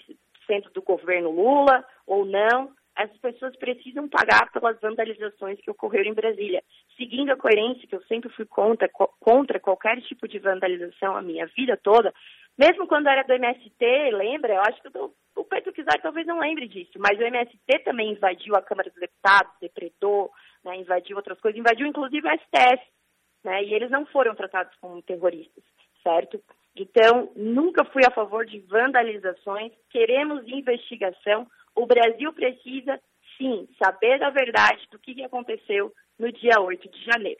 [0.48, 6.14] sendo do governo Lula ou não, essas pessoas precisam pagar pelas vandalizações que ocorreram em
[6.14, 6.64] Brasília.
[6.96, 11.46] Seguindo a coerência, que eu sempre fui contra, contra qualquer tipo de vandalização a minha
[11.48, 12.14] vida toda,
[12.58, 14.56] mesmo quando era do MST, lembra?
[14.56, 14.90] Eu acho que
[15.36, 19.00] o Pedro Kizar talvez não lembre disso, mas o MST também invadiu a Câmara dos
[19.00, 20.32] Deputados, depredou,
[20.64, 22.96] né, invadiu outras coisas, invadiu inclusive o STF
[23.46, 23.64] né?
[23.64, 25.64] E eles não foram tratados como terroristas,
[26.02, 26.42] certo?
[26.76, 31.48] Então, nunca fui a favor de vandalizações, queremos investigação.
[31.76, 33.00] O Brasil precisa,
[33.38, 37.40] sim, saber da verdade do que aconteceu no dia 8 de janeiro.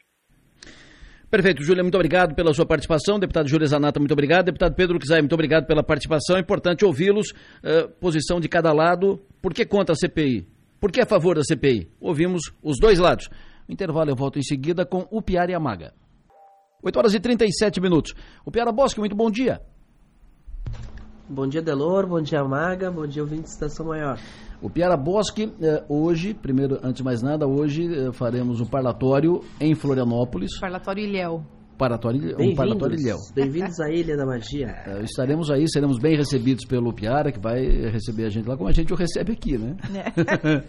[1.30, 3.18] Perfeito, Júlia, muito obrigado pela sua participação.
[3.18, 4.46] Deputado Júlia Zanata, muito obrigado.
[4.46, 6.36] Deputado Pedro Kizai, muito obrigado pela participação.
[6.36, 7.30] É importante ouvi-los.
[7.30, 9.20] Uh, posição de cada lado.
[9.42, 10.46] Por que contra a CPI?
[10.80, 11.90] Por que a favor da CPI?
[12.00, 13.28] Ouvimos os dois lados.
[13.68, 15.92] Intervalo eu volto em seguida com o Piara e a Maga.
[16.82, 18.14] 8 horas e 37 minutos.
[18.44, 19.60] O Piara Bosque, muito bom dia.
[21.28, 22.06] Bom dia, Delor.
[22.06, 22.88] Bom dia, Maga.
[22.88, 24.16] Bom dia, ouvinte de Estação Maior.
[24.60, 29.42] O Piara Bosque, eh, hoje, primeiro, antes de mais nada, hoje eh, faremos um parlatório
[29.60, 30.58] em Florianópolis.
[30.58, 31.55] Parlatório Ilhéu.
[31.76, 33.18] Paratório, um Paratório Ilhéu.
[33.34, 34.68] Bem-vindos à Ilha da Magia.
[34.86, 37.60] É, estaremos aí, seremos bem recebidos pelo Piara, que vai
[37.90, 39.76] receber a gente lá como a gente o recebe aqui, né?
[39.94, 40.62] É.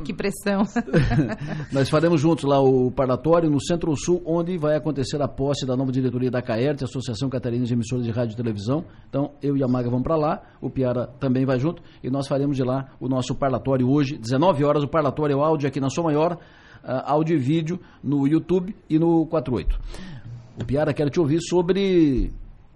[0.04, 0.62] que pressão.
[1.70, 5.92] Nós faremos juntos lá o Parlatório no Centro-Sul, onde vai acontecer a posse da nova
[5.92, 8.84] diretoria da CAERT, Associação Catarina de Emissoras de Rádio e Televisão.
[9.08, 12.26] Então, eu e a Maga vamos para lá, o Piara também vai junto, e nós
[12.26, 15.78] faremos de lá o nosso Parlatório hoje, 19 horas, o Parlatório é o áudio aqui
[15.78, 16.38] na Sua Maior,
[16.86, 19.78] áudio e vídeo no YouTube e no 48.
[20.60, 22.32] O Piara, quero te ouvir sobre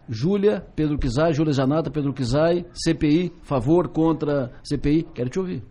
[0.08, 5.62] Júlia, Pedro Kizai, Júlia Zanata, Pedro Kizai, CPI, favor, contra CPI, quero te ouvir.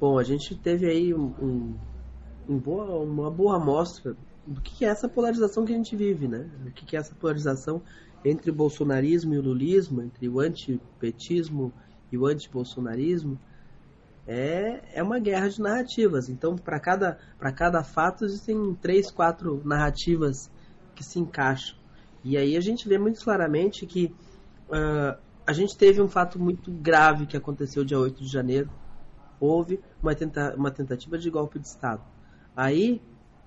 [0.00, 1.74] Bom, a gente teve aí um, um,
[2.48, 6.48] um boa, uma boa amostra do que é essa polarização que a gente vive, né?
[6.66, 7.82] O que é essa polarização
[8.24, 11.72] entre o bolsonarismo e o lulismo, entre o antipetismo
[12.10, 13.38] e o antibolsonarismo
[14.28, 16.28] é, é uma guerra de narrativas.
[16.28, 17.18] Então, para cada,
[17.56, 20.50] cada fato, existem três, quatro narrativas
[20.94, 21.74] que se encaixam.
[22.22, 24.14] E aí a gente vê muito claramente que
[24.68, 28.68] uh, a gente teve um fato muito grave que aconteceu dia 8 de janeiro.
[29.40, 32.02] Houve uma, tenta uma tentativa de golpe de Estado.
[32.54, 33.00] Aí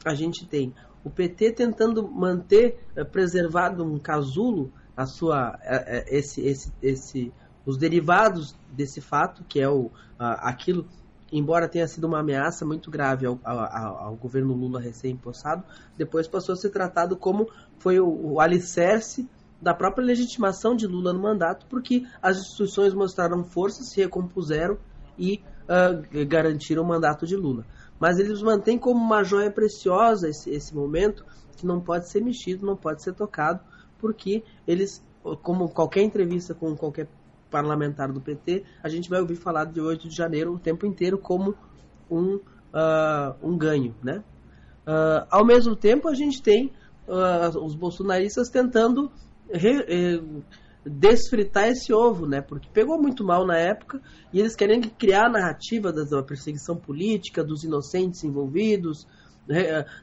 [0.03, 6.41] a gente tem o PT tentando manter uh, preservado um casulo a sua, uh, esse,
[6.41, 7.31] esse, esse
[7.65, 10.85] os derivados desse fato, que é o, aquilo,
[11.31, 15.63] embora tenha sido uma ameaça muito grave ao, ao, ao governo Lula recém-impossado,
[15.97, 19.27] depois passou a ser tratado como foi o, o alicerce
[19.61, 24.77] da própria legitimação de Lula no mandato, porque as instituições mostraram força, se recompuseram
[25.17, 27.63] e uh, garantiram o mandato de Lula.
[27.99, 31.23] Mas eles mantêm como uma joia preciosa esse, esse momento
[31.55, 33.59] que não pode ser mexido, não pode ser tocado,
[33.99, 35.03] porque eles,
[35.43, 37.07] como qualquer entrevista com qualquer
[37.51, 41.17] parlamentar do PT, a gente vai ouvir falar de 8 de janeiro o tempo inteiro
[41.17, 41.53] como
[42.09, 43.93] um, uh, um ganho.
[44.01, 44.23] Né?
[44.87, 46.71] Uh, ao mesmo tempo, a gente tem
[47.07, 49.11] uh, os bolsonaristas tentando
[49.53, 50.23] re, eh,
[50.85, 52.41] desfritar esse ovo, né?
[52.41, 57.43] porque pegou muito mal na época e eles querem criar a narrativa da perseguição política,
[57.43, 59.05] dos inocentes envolvidos,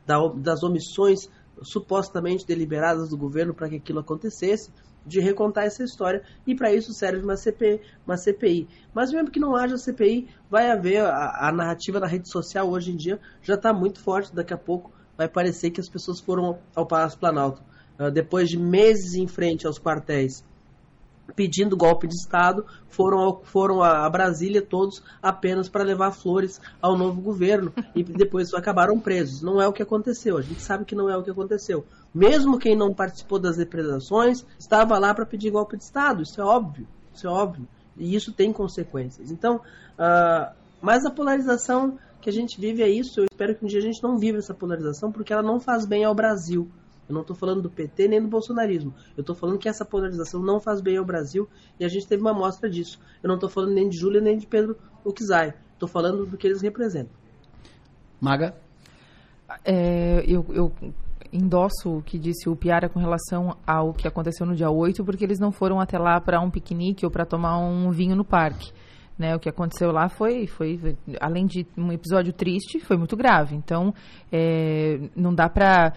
[0.06, 1.20] da, das omissões
[1.62, 4.70] supostamente deliberadas do governo para que aquilo acontecesse
[5.06, 8.68] de recontar essa história e para isso serve uma CPI, uma CPI.
[8.92, 12.92] Mas mesmo que não haja CPI, vai haver a, a narrativa na rede social hoje
[12.92, 14.34] em dia já está muito forte.
[14.34, 17.62] Daqui a pouco vai parecer que as pessoas foram ao Palácio Planalto
[17.98, 20.44] uh, depois de meses em frente aos quartéis
[21.34, 26.96] pedindo golpe de Estado, foram, ao, foram a Brasília todos apenas para levar flores ao
[26.96, 29.42] novo governo e depois acabaram presos.
[29.42, 31.84] Não é o que aconteceu, a gente sabe que não é o que aconteceu.
[32.14, 36.44] Mesmo quem não participou das representações estava lá para pedir golpe de Estado, isso é
[36.44, 37.68] óbvio, isso é óbvio.
[37.96, 39.30] E isso tem consequências.
[39.30, 43.20] Então, uh, mas a polarização que a gente vive é isso.
[43.20, 45.84] Eu espero que um dia a gente não viva essa polarização, porque ela não faz
[45.84, 46.68] bem ao Brasil.
[47.08, 48.94] Eu não estou falando do PT nem do bolsonarismo.
[49.16, 51.48] Eu estou falando que essa polarização não faz bem ao Brasil
[51.80, 53.00] e a gente teve uma amostra disso.
[53.22, 55.54] Eu não estou falando nem de Júlia nem de Pedro Uxai.
[55.72, 57.12] Estou falando do que eles representam.
[58.20, 58.54] Maga?
[59.64, 60.72] É, eu, eu
[61.32, 65.24] endosso o que disse o Piara com relação ao que aconteceu no dia 8, porque
[65.24, 68.72] eles não foram até lá para um piquenique ou para tomar um vinho no parque.
[69.18, 70.78] Né, o que aconteceu lá foi, foi,
[71.20, 73.56] além de um episódio triste, foi muito grave.
[73.56, 73.92] Então,
[74.30, 75.92] é, não dá para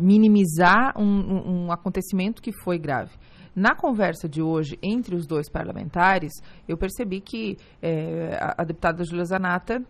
[0.00, 3.10] minimizar um, um, acontecimento que foi grave.
[3.54, 6.32] Na conversa de hoje entre os dois parlamentares,
[6.66, 9.82] eu percebi que é, a, a deputada Júlia Zanata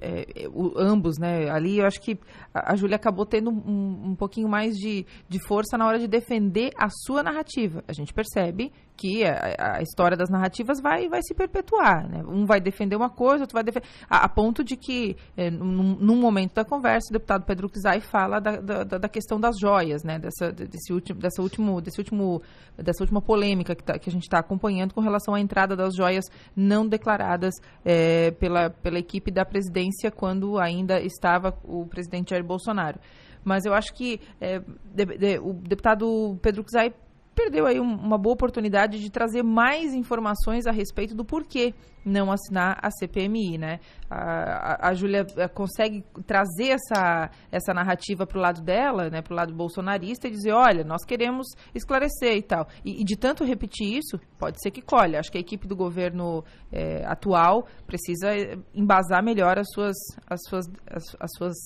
[0.00, 1.50] é, o, ambos, né?
[1.50, 2.18] Ali eu acho que
[2.54, 6.06] a, a Júlia acabou tendo um, um pouquinho mais de, de força na hora de
[6.06, 7.82] defender a sua narrativa.
[7.86, 12.08] A gente percebe que a, a, história das narrativas vai, vai se perpetuar.
[12.08, 12.22] Né?
[12.26, 13.86] Um vai defender uma coisa, outro vai defender.
[14.10, 18.00] A, a ponto de que, é, num, num, momento da conversa, o deputado Pedro Kizai
[18.00, 20.18] fala da, da, da, questão das joias, né?
[20.18, 22.42] Dessa, desse último, dessa, último, desse último,
[22.76, 25.94] dessa última polêmica que, tá, que a gente está acompanhando com relação à entrada das
[25.94, 26.24] joias
[26.56, 32.98] não declaradas é, pela, pela equipe da presidência quando ainda estava o presidente Jair Bolsonaro.
[33.44, 34.60] Mas eu acho que é,
[34.92, 36.92] de, de, o deputado Pedro Kizai
[37.38, 41.72] perdeu aí um, uma boa oportunidade de trazer mais informações a respeito do porquê
[42.04, 43.80] não assinar a CPMI, né?
[44.10, 49.20] A, a, a Júlia eh, consegue trazer essa, essa narrativa para o lado dela, né,
[49.20, 52.66] para o lado bolsonarista e dizer, olha, nós queremos esclarecer e tal.
[52.82, 55.16] E, e, de tanto repetir isso, pode ser que colhe.
[55.16, 59.96] Acho que a equipe do governo é, atual precisa eh, embasar melhor as suas,
[60.26, 61.56] as suas, as, as suas,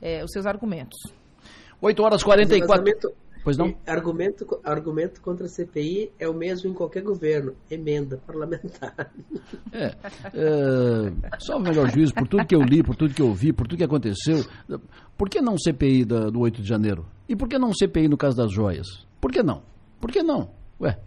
[0.00, 0.98] é, os seus argumentos.
[1.80, 3.22] 8 horas e 44.
[3.42, 3.74] Pois não?
[3.86, 9.12] argumento, argumento contra a CPI é o mesmo em qualquer governo, emenda parlamentar.
[9.72, 9.86] É,
[10.34, 13.66] é salve melhor juízo, por tudo que eu li, por tudo que eu vi, por
[13.66, 14.44] tudo que aconteceu,
[15.16, 17.06] por que não CPI da, do 8 de janeiro?
[17.28, 18.86] E por que não CPI no caso das joias?
[19.20, 19.62] Por que não?
[20.00, 20.50] Por que não?
[20.80, 20.98] Ué,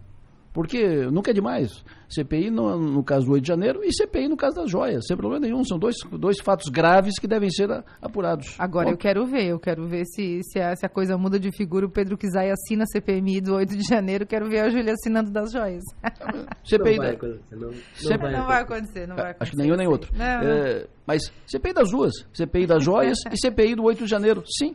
[0.56, 1.84] porque nunca é demais.
[2.08, 5.14] CPI no, no, caso do 8 de janeiro e CPI no caso das joias, sem
[5.14, 5.62] problema nenhum.
[5.62, 7.68] São dois, dois fatos graves que devem ser
[8.00, 8.54] apurados.
[8.58, 11.38] Agora, Bom, eu quero ver, eu quero ver se, se, a, se a coisa muda
[11.38, 11.84] de figura.
[11.84, 15.30] O Pedro Kizai assina a CPMI do 8 de janeiro, quero ver a Júlia assinando
[15.30, 15.82] das joias.
[16.64, 17.56] CPI não vai acontecer.
[17.56, 19.42] Não, não, vai, não vai acontecer, não vai acontecer.
[19.42, 20.10] Acho que nenhum nem outro.
[20.16, 24.42] Não, é, mas CPI das duas, CPI das joias e CPI do 8 de janeiro,
[24.58, 24.74] sim.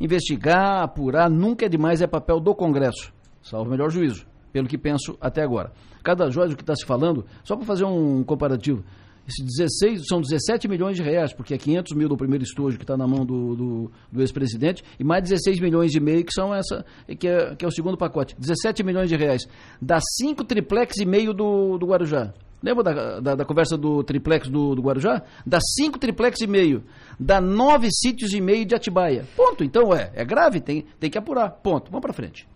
[0.00, 3.14] Investigar, apurar, nunca é demais, é papel do Congresso.
[3.42, 5.72] Salvo melhor juízo pelo que penso até agora.
[6.02, 8.84] Cada joia, o que está se falando, só para fazer um comparativo,
[9.28, 12.82] esse 16, são 17 milhões de reais, porque é 500 mil do primeiro estojo que
[12.82, 16.52] está na mão do, do, do ex-presidente, e mais 16 milhões e meio que são
[16.52, 16.84] essa,
[17.18, 18.34] que é, que é o segundo pacote.
[18.38, 19.46] 17 milhões de reais.
[19.80, 22.32] Dá 5 triplex e meio do, do Guarujá.
[22.62, 25.22] Lembra da, da, da, conversa do triplex do, do Guarujá?
[25.44, 26.84] Dá 5 triplex e meio.
[27.18, 29.24] Dá 9 sítios e meio de Atibaia.
[29.36, 29.64] Ponto.
[29.64, 31.50] Então é, é grave, tem, tem que apurar.
[31.50, 31.90] Ponto.
[31.90, 32.46] Vamos para frente.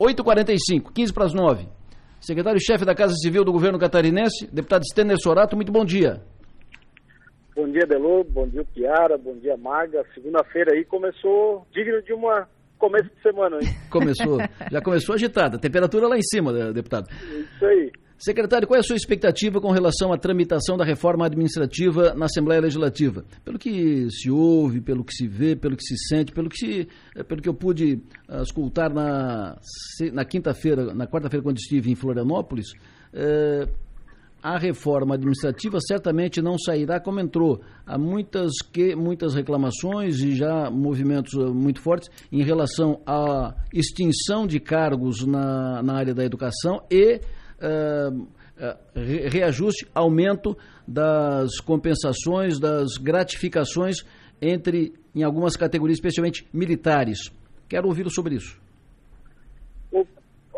[0.00, 1.66] 8h45, 15 para as 9.
[2.20, 6.20] Secretário-chefe da Casa Civil do Governo Catarinense, deputado Stener Sorato, muito bom dia.
[7.54, 10.04] Bom dia, Belu, bom dia, Piara, bom dia, Marga.
[10.14, 13.68] Segunda-feira aí começou digno de uma começo de semana, hein?
[13.90, 14.38] Começou,
[14.70, 15.58] já começou agitada.
[15.58, 17.08] Temperatura lá em cima, deputado.
[17.10, 17.90] Isso aí.
[18.18, 22.60] Secretário, qual é a sua expectativa com relação à tramitação da reforma administrativa na Assembleia
[22.60, 23.24] Legislativa?
[23.44, 26.88] Pelo que se ouve, pelo que se vê, pelo que se sente, pelo que, se,
[27.14, 29.56] eh, pelo que eu pude uh, escutar na,
[30.12, 32.72] na quinta-feira, na quarta-feira, quando estive em Florianópolis,
[33.14, 33.72] uh,
[34.42, 37.60] a reforma administrativa certamente não sairá como entrou.
[37.86, 44.58] Há muitas, que, muitas reclamações e já movimentos muito fortes em relação à extinção de
[44.58, 47.20] cargos na, na área da educação e
[47.60, 48.28] uh,
[49.30, 53.98] reajuste, aumento das compensações, das gratificações
[54.40, 57.18] entre, em algumas categorias, especialmente militares.
[57.68, 58.60] Quero ouvi-lo sobre isso.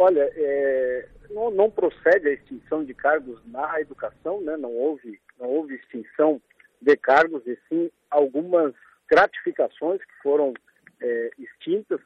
[0.03, 4.57] Olha, é, não, não, procede a extinção de cargos na educação, né?
[4.57, 6.41] não, houve, não houve extinção
[6.81, 8.73] de cargos, e sim algumas
[9.11, 10.55] gratificações que foram
[11.03, 12.01] é, extintas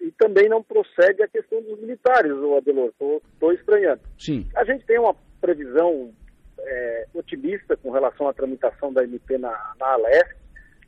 [0.00, 2.88] e também não procede a questão dos militares, o Adelor.
[2.88, 4.00] Estou estranhando.
[4.18, 4.48] Sim.
[4.54, 6.12] A gente tem uma previsão
[6.60, 10.36] é, otimista com relação à tramitação da MP na, na Alesc.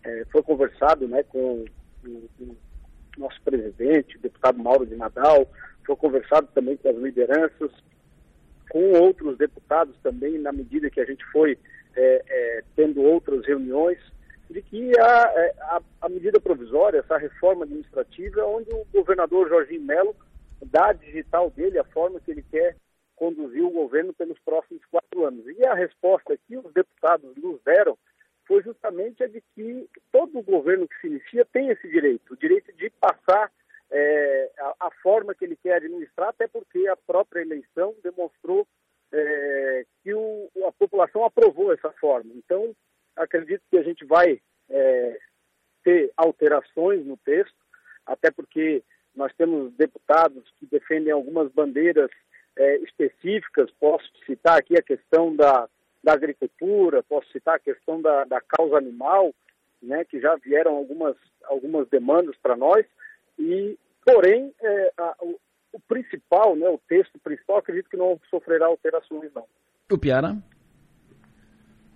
[0.05, 1.65] É, foi conversado né, com
[2.05, 2.57] o,
[3.19, 5.51] nosso presidente, o deputado Mauro de Nadal,
[5.85, 7.71] foi conversado também com as lideranças,
[8.71, 11.59] com outros deputados também, na medida que a gente foi
[11.97, 13.99] é, é, tendo outras reuniões,
[14.51, 19.83] de que a, é, a, a, medida provisória, essa reforma administrativa, onde o governador Jorginho
[19.83, 20.15] Melo
[20.61, 22.77] dá a digital dele, a forma que ele quer
[23.15, 25.47] conduzir o governo pelos próximos quatro anos.
[25.47, 27.97] E a resposta que os deputados nos deram
[28.45, 32.73] foi justamente a de que todo governo que se inicia tem esse direito, o direito
[32.73, 33.53] de passar
[33.89, 38.67] é, a, a, forma que ele quer administrar, até porque a própria eleição demonstrou
[39.13, 42.33] é, que o, a população aprovou essa forma.
[42.35, 42.75] Então,
[43.21, 45.19] acredito que a gente vai é,
[45.85, 47.55] ter alterações no texto,
[48.07, 48.83] até porque
[49.15, 52.11] nós temos deputados que defendem algumas bandeiras
[52.57, 53.71] é, específicas.
[53.79, 55.69] Posso citar aqui a questão da,
[56.03, 59.35] da agricultura, posso citar a questão da, da causa animal,
[59.83, 62.85] né, que já vieram algumas, algumas demandas para nós.
[63.39, 65.39] E, porém, é, a, o,
[65.73, 69.47] o, principal, né, o texto principal, acredito que não sofrerá alterações, não.
[69.91, 70.37] O Piara?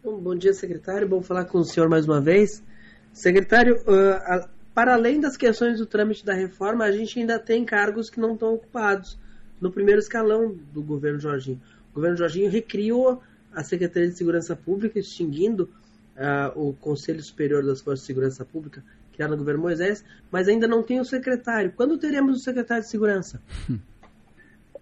[0.05, 1.09] Bom, bom dia, secretário.
[1.09, 2.63] Bom falar com o senhor mais uma vez.
[3.11, 7.65] Secretário, uh, a, para além das questões do trâmite da reforma, a gente ainda tem
[7.65, 9.19] cargos que não estão ocupados
[9.59, 11.59] no primeiro escalão do governo Jorginho.
[11.91, 15.71] O governo Jorginho recriou a Secretaria de Segurança Pública, extinguindo
[16.19, 18.85] uh, o Conselho Superior das Forças de Segurança Pública,
[19.15, 21.73] criado no governo Moisés, mas ainda não tem o secretário.
[21.75, 23.41] Quando teremos o secretário de Segurança?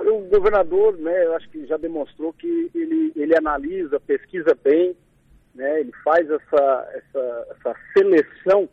[0.00, 4.96] O governador, né, eu acho que já demonstrou que ele, ele analisa, pesquisa bem,
[5.54, 8.68] né, ele faz essa, essa, essa seleção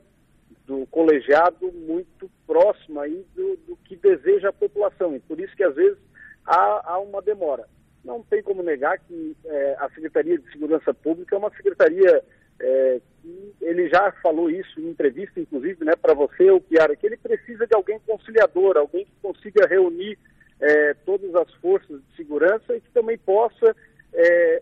[0.66, 5.16] do colegiado muito próxima aí do, do, que deseja a população.
[5.16, 5.98] E por isso que às vezes
[6.46, 7.66] há, há uma demora.
[8.04, 12.24] Não tem como negar que é, a Secretaria de Segurança Pública é uma secretaria
[12.60, 17.06] é, que ele já falou isso em entrevista, inclusive, né, para você, o Piara, que
[17.06, 20.18] ele precisa de alguém conciliador, alguém que consiga reunir
[20.60, 23.76] é, todas as forças de segurança e que também possa
[24.14, 24.59] é,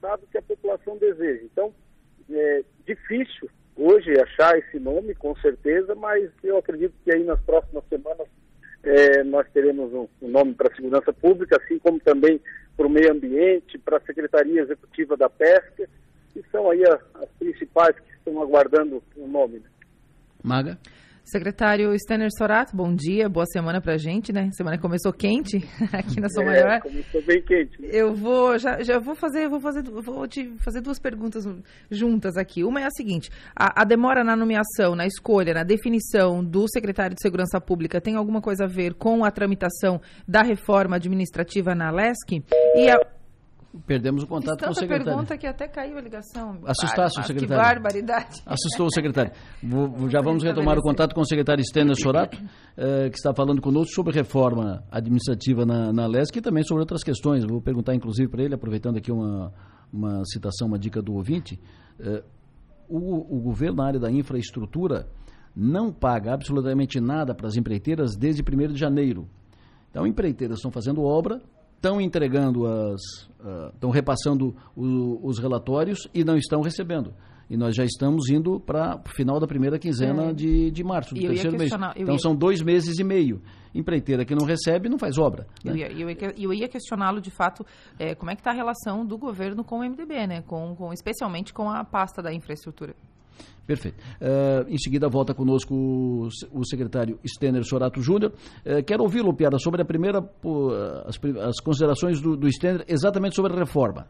[0.00, 1.42] resultado que a população deseja.
[1.44, 1.72] Então,
[2.30, 7.84] é difícil hoje achar esse nome, com certeza, mas eu acredito que aí nas próximas
[7.88, 8.26] semanas
[8.82, 12.40] é, nós teremos um, um nome para a segurança pública, assim como também
[12.76, 15.88] para o meio ambiente, para a Secretaria Executiva da Pesca,
[16.32, 19.58] que são aí as, as principais que estão aguardando o nome.
[19.58, 19.68] Né?
[20.42, 20.78] Maga?
[21.30, 24.50] Secretário Stenner Sorato, bom dia, boa semana pra gente, né?
[24.52, 25.58] Semana começou quente
[25.92, 26.80] aqui na São é, Maior.
[26.80, 27.80] Começou bem quente.
[27.80, 27.88] Né?
[27.92, 31.44] Eu vou, já, já vou fazer, vou fazer, vou te fazer duas perguntas
[31.88, 32.64] juntas aqui.
[32.64, 37.14] Uma é a seguinte: a, a, demora na nomeação, na escolha, na definição do secretário
[37.14, 41.92] de Segurança Pública tem alguma coisa a ver com a tramitação da reforma administrativa na
[41.92, 42.42] LESC?
[42.74, 42.98] E a
[43.86, 45.04] Perdemos o contato com o secretário.
[45.04, 46.58] pergunta que até caiu a ligação.
[46.66, 47.62] Assustasse o secretário.
[47.62, 48.42] Que barbaridade.
[48.44, 49.32] Assustou o secretário.
[50.10, 52.36] Já vamos retomar o contato com o secretário Stênio Sorato,
[52.76, 57.04] eh, que está falando conosco sobre reforma administrativa na, na LESC e também sobre outras
[57.04, 57.44] questões.
[57.44, 59.52] Vou perguntar, inclusive, para ele, aproveitando aqui uma,
[59.92, 61.60] uma citação, uma dica do ouvinte.
[62.00, 62.24] Eh,
[62.88, 65.06] o, o governo, na área da infraestrutura,
[65.54, 69.28] não paga absolutamente nada para as empreiteiras desde 1 de janeiro.
[69.90, 71.40] Então, empreiteiras estão fazendo obra,
[71.80, 73.00] estão entregando as.
[73.72, 77.14] estão uh, repassando o, os relatórios e não estão recebendo.
[77.48, 80.32] E nós já estamos indo para o final da primeira quinzena é.
[80.32, 81.72] de, de março, do terceiro mês.
[81.96, 82.18] Então ia...
[82.20, 83.42] são dois meses e meio.
[83.74, 85.48] Empreiteira que não recebe não faz obra.
[85.64, 85.72] Né?
[85.72, 87.66] Eu, ia, eu, ia, eu ia questioná-lo de fato
[87.98, 90.42] é, como é que está a relação do governo com o MDB, né?
[90.42, 92.94] com, com, especialmente com a pasta da infraestrutura.
[93.70, 93.98] Perfeito.
[94.20, 98.32] Uh, em seguida volta conosco o, o secretário Stener Sorato Júnior.
[98.66, 101.16] Uh, quero ouvi-lo, Piara, sobre a primeira, uh, as,
[101.46, 104.08] as, considerações do, do Stener exatamente sobre a reforma.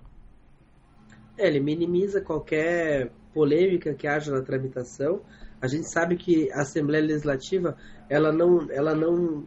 [1.36, 5.20] É, ele minimiza qualquer polêmica que haja na tramitação.
[5.60, 7.76] A gente sabe que a Assembleia Legislativa
[8.08, 9.46] ela não, ela não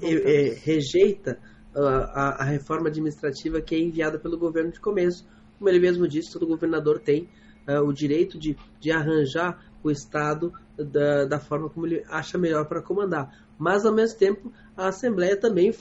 [0.00, 1.38] é, é, rejeita
[1.76, 5.28] a, a reforma administrativa que é enviada pelo governo de começo.
[5.58, 7.28] Como ele mesmo disse, todo governador tem
[7.68, 12.66] uh, o direito de, de arranjar o Estado da, da forma como ele acha melhor
[12.66, 13.32] para comandar.
[13.58, 15.74] Mas, ao mesmo tempo, a Assembleia também uh,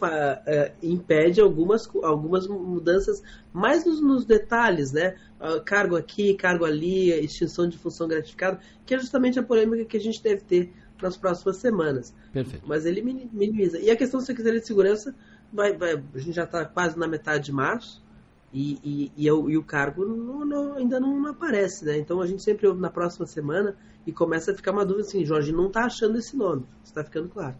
[0.84, 5.16] impede algumas, algumas mudanças mais nos, nos detalhes, né?
[5.40, 9.98] Uh, cargo aqui, cargo ali, extinção de função gratificada, que é justamente a polêmica que
[9.98, 12.14] a gente deve ter nas próximas semanas.
[12.32, 12.64] Perfeito.
[12.68, 13.80] Mas ele minimiza.
[13.80, 15.16] E a questão da Secretaria de Segurança,
[15.52, 18.04] vai, vai, a gente já está quase na metade de março,
[18.54, 21.98] e, e, e, e, o cargo não, não, ainda não aparece, né?
[21.98, 23.76] Então a gente sempre ouve na próxima semana
[24.06, 27.30] e começa a ficar uma dúvida assim, Jorge não está achando esse nome, está ficando
[27.30, 27.56] claro.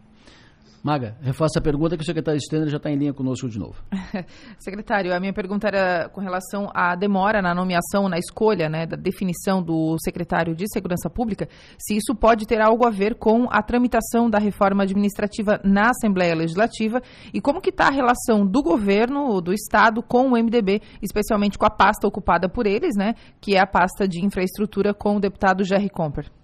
[0.82, 3.80] Maga, refaça a pergunta que o secretário Stender já está em linha conosco de novo.
[4.58, 8.96] secretário, a minha pergunta era com relação à demora na nomeação, na escolha, né, da
[8.96, 13.62] definição do secretário de Segurança Pública, se isso pode ter algo a ver com a
[13.62, 17.00] tramitação da reforma administrativa na Assembleia Legislativa
[17.32, 21.64] e como que está a relação do governo, do Estado, com o MDB, especialmente com
[21.64, 25.62] a pasta ocupada por eles, né, que é a pasta de infraestrutura com o deputado
[25.62, 26.41] Jerry Comper.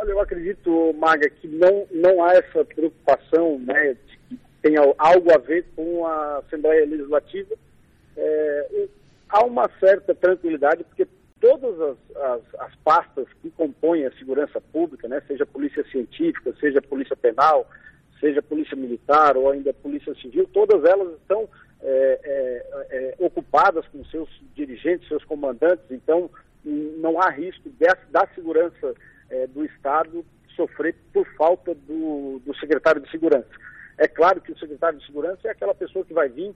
[0.00, 5.34] Olha, eu acredito, Maga, que não, não há essa preocupação né, de que tenha algo
[5.34, 7.54] a ver com a Assembleia Legislativa.
[8.16, 8.86] É,
[9.28, 11.08] há uma certa tranquilidade, porque
[11.40, 16.80] todas as, as, as, pastas que compõem a segurança pública, né, seja polícia científica, seja
[16.80, 17.68] polícia penal,
[18.20, 21.48] seja polícia militar ou ainda polícia civil, todas elas estão
[21.80, 26.30] é, é, é ocupadas com seus dirigentes, seus comandantes, então
[26.64, 28.94] não há risco dessa, da segurança
[29.30, 30.24] é, do Estado
[30.54, 33.48] sofrer por falta do, do secretário de Segurança.
[33.96, 36.54] É claro que o secretário de Segurança é aquela pessoa que vai vir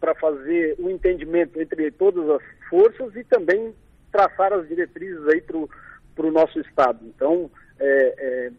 [0.00, 3.74] para fazer o um entendimento entre todas as forças e também
[4.10, 7.00] traçar as diretrizes aí para o nosso Estado.
[7.04, 8.52] Então, é, é,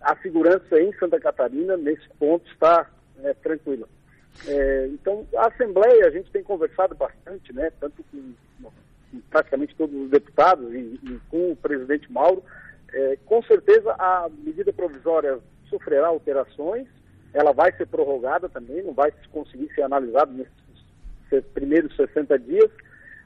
[0.00, 2.88] a segurança em Santa Catarina, nesse ponto, está
[3.24, 3.88] é, tranquila.
[4.46, 8.70] É, então, a Assembleia, a gente tem conversado bastante, né, tanto com, com
[9.30, 12.42] praticamente todos os deputados e, e com o presidente Mauro,
[12.92, 16.86] é, com certeza a medida provisória sofrerá alterações,
[17.32, 22.70] ela vai ser prorrogada também, não vai conseguir ser analisada nesses primeiros 60 dias,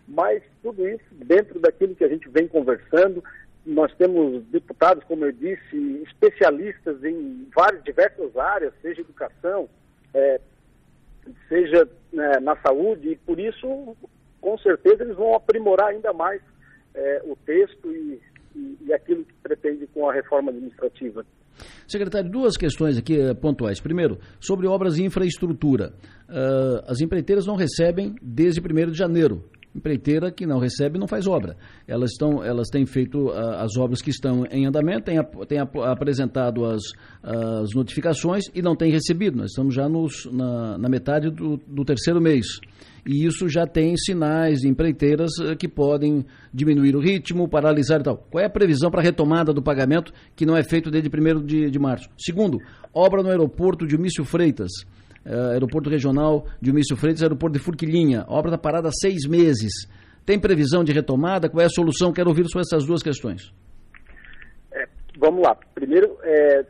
[0.08, 3.22] mas tudo isso dentro daquilo que a gente vem conversando.
[3.64, 9.68] Nós temos deputados, como eu disse, especialistas em várias diversas áreas, seja educação,
[10.12, 10.40] é,
[11.48, 13.96] seja né, na saúde, e por isso,
[14.40, 16.42] com certeza, eles vão aprimorar ainda mais
[16.92, 18.20] é, o texto e
[18.54, 21.24] e, aquilo que pretende com a reforma administrativa.
[21.86, 23.80] Secretário, duas questões aqui eh, pontuais.
[23.80, 25.92] Primeiro, sobre obras e infraestrutura.
[26.28, 29.44] Uh, as empreiteiras não recebem desde 1 de janeiro.
[29.74, 31.56] Empreiteira que não recebe não faz obra.
[31.86, 35.76] Elas, estão, elas têm feito uh, as obras que estão em andamento, têm, têm ap
[35.78, 36.82] apresentado as,
[37.22, 39.38] as notificações e não têm recebido.
[39.38, 42.46] Nós estamos já nos, na, na metade do, do terceiro mês
[43.06, 48.04] e isso já tem sinais de empreiteiras eh, que podem diminuir o ritmo, paralisar e
[48.04, 48.16] tal.
[48.16, 51.44] Qual é a previsão para a retomada do pagamento que não é feito desde 1
[51.44, 52.08] de, de março?
[52.16, 52.58] Segundo,
[52.94, 54.70] obra no aeroporto de Humício Freitas,
[55.26, 59.72] uh, aeroporto regional de Humício Freitas, aeroporto de Furquilinha, obra está parada há seis meses.
[60.24, 61.48] Tem previsão de retomada?
[61.48, 62.12] Qual é a solução?
[62.12, 63.52] Quero ouvir sobre essas duas questões.
[64.70, 64.86] É,
[65.18, 65.56] vamos lá.
[65.74, 66.64] Primeiro, é,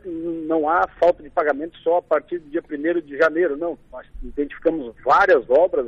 [0.47, 3.77] não há falta de pagamento só a partir do dia 1 de janeiro, não.
[3.91, 5.85] Nós identificamos várias obras,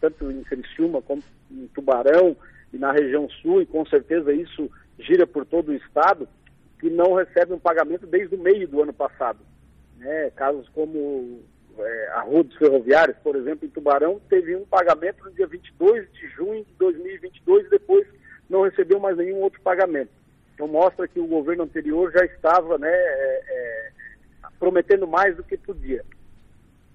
[0.00, 2.34] tanto em Criciúma como em Tubarão
[2.72, 6.26] e na região sul, e com certeza isso gira por todo o estado,
[6.80, 9.38] que não recebem um pagamento desde o meio do ano passado.
[9.98, 10.30] Né?
[10.30, 11.42] Casos como
[11.78, 16.10] é, a Rua dos Ferroviários, por exemplo, em Tubarão, teve um pagamento no dia 22
[16.12, 18.06] de junho de 2022 e depois
[18.48, 20.10] não recebeu mais nenhum outro pagamento.
[20.54, 23.90] Então mostra que o governo anterior já estava né, é, é,
[24.58, 26.04] prometendo mais do que podia.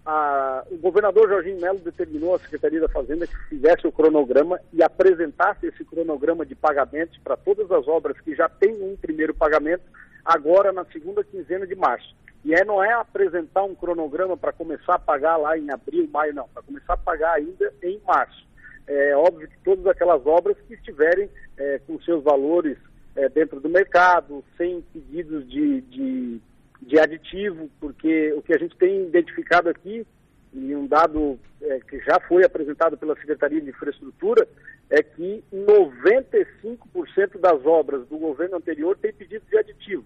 [0.06, 4.82] A, o governador Jorginho Melo determinou à Secretaria da Fazenda que fizesse o cronograma e
[4.82, 9.84] apresentasse esse cronograma de pagamentos para todas as obras que já têm um primeiro pagamento
[10.24, 12.16] agora na segunda quinzena de março.
[12.44, 16.34] E é, não é apresentar um cronograma para começar a pagar lá em abril, maio,
[16.34, 18.48] não, para começar a pagar ainda em março.
[18.88, 22.78] É óbvio que todas aquelas obras que estiverem é, com seus valores
[23.16, 26.42] é, dentro do mercado, sem pedidos de, de,
[26.82, 30.08] de, aditivo, porque o que a gente tem identificado aqui,
[30.54, 34.48] e um dado é, que já foi apresentado pela Secretaria de Infraestrutura,
[34.90, 40.04] é que 95% das obras do governo anterior têm pedidos de aditivo.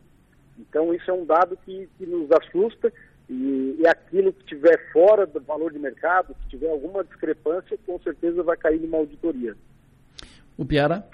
[0.59, 2.91] Então, isso é um dado que, que nos assusta
[3.29, 7.97] e, e, aquilo que tiver fora do valor de mercado, que tiver alguma discrepância, com
[7.99, 9.55] certeza vai cair numa auditoria.
[10.57, 11.07] O Piara?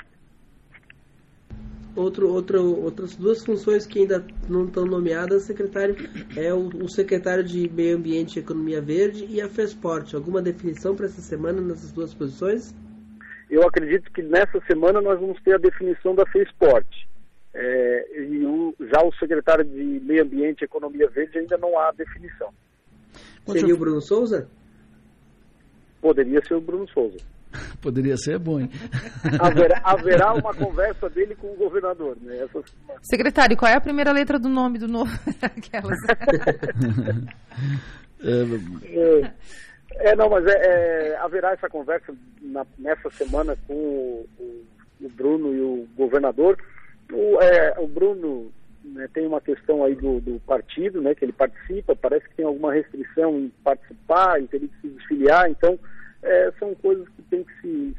[1.95, 5.95] Outro, outro, outras duas funções que ainda não estão nomeadas, secretário,
[6.36, 10.15] é o, o, secretário de Meio Ambiente e Economia Verde e a FESPORT.
[10.15, 12.74] Alguma definição para essa semana nessas duas posições?
[13.50, 17.08] Eu acredito que nessa semana nós vamos ter a definição da FESPORT.
[17.54, 21.91] É, e o, já o secretário de Meio Ambiente e Economia Verde ainda não há
[21.91, 22.54] definição.
[23.47, 24.47] Seria o Bruno Souza?
[26.00, 27.18] Poderia ser o Bruno Souza.
[27.82, 28.70] Poderia ser bom, hein?
[29.39, 32.38] Haverá, haverá, uma conversa dele com o governador, né?
[32.43, 32.64] Essa...
[33.02, 35.12] Secretário, qual é a primeira letra do nome do novo?
[35.41, 35.97] Aquelas.
[38.22, 39.34] é, é,
[40.15, 44.65] não, mas é, é, haverá essa conversa na, nessa semana com o, o,
[45.01, 46.57] o, Bruno e o governador.
[47.11, 48.51] O, é, o Bruno
[48.83, 52.45] né, tem uma questão aí do, do, partido, né, que ele participa, parece que tem
[52.45, 55.77] alguma restrição em participar, em ter que se desfiliar, então
[56.21, 57.95] é, são coisas que tem que se,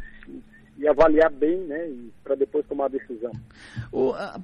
[0.81, 1.93] e avaliar bem, né,
[2.24, 3.31] para depois tomar a decisão.
[3.93, 4.41] O, a,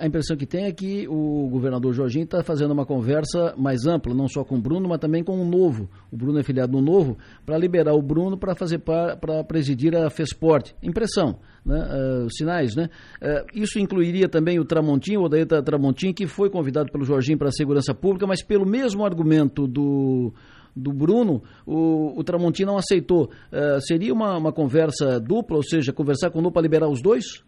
[0.00, 4.12] a, impressão que tem é que o governador Jorginho está fazendo uma conversa mais ampla,
[4.12, 5.88] não só com o Bruno, mas também com o Novo.
[6.10, 7.16] O Bruno é filiado no Novo,
[7.46, 10.74] para liberar o Bruno para fazer para presidir a Fesporte.
[10.82, 12.90] Impressão, né, uh, sinais, né?
[13.22, 17.48] Uh, isso incluiria também o Tramontim, o Odair Tramontim, que foi convidado pelo Jorginho para
[17.48, 20.32] a segurança pública, mas pelo mesmo argumento do
[20.80, 23.30] do Bruno, o, o Tramontim não aceitou.
[23.52, 27.02] Uh, seria uma, uma conversa dupla, ou seja, conversar com o Nu para liberar os
[27.02, 27.44] dois?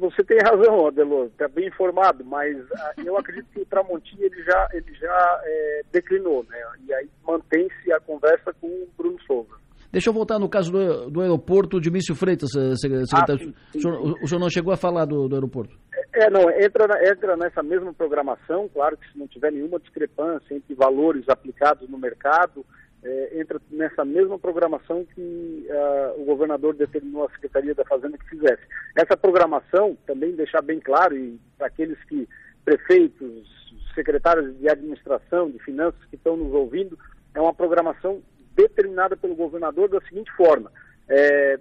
[0.00, 4.42] Você tem razão, Adelor, está bem informado, mas uh, eu acredito que o Tramontim ele
[4.42, 6.58] já, ele já é, declinou, né?
[6.86, 9.66] E aí mantém-se a conversa com o Bruno Souza.
[9.92, 13.34] Deixa eu voltar no caso do, do aeroporto de Mício Freitas, eh, secretário.
[13.34, 13.78] Ah, sim, sim.
[13.78, 15.74] O, senhor, o, senhor, não chegou a falar do, do aeroporto?
[16.16, 20.74] É, não, entra, entra nessa mesma programação, claro que se não tiver nenhuma discrepância entre
[20.74, 22.64] valores aplicados no mercado,
[23.04, 28.30] é, entra nessa mesma programação que uh, o governador determinou à Secretaria da Fazenda que
[28.30, 28.62] fizesse.
[28.96, 32.26] Essa programação, também deixar bem claro, e para aqueles que,
[32.64, 33.46] prefeitos,
[33.94, 36.98] secretários de administração, de finanças que estão nos ouvindo,
[37.34, 38.22] é uma programação
[38.54, 40.72] determinada pelo governador da seguinte forma,
[41.10, 41.60] é,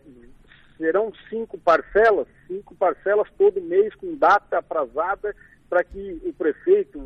[0.78, 5.36] serão cinco parcelas, cinco parcelas todo mês com data aprazada
[5.70, 7.00] para que o prefeito,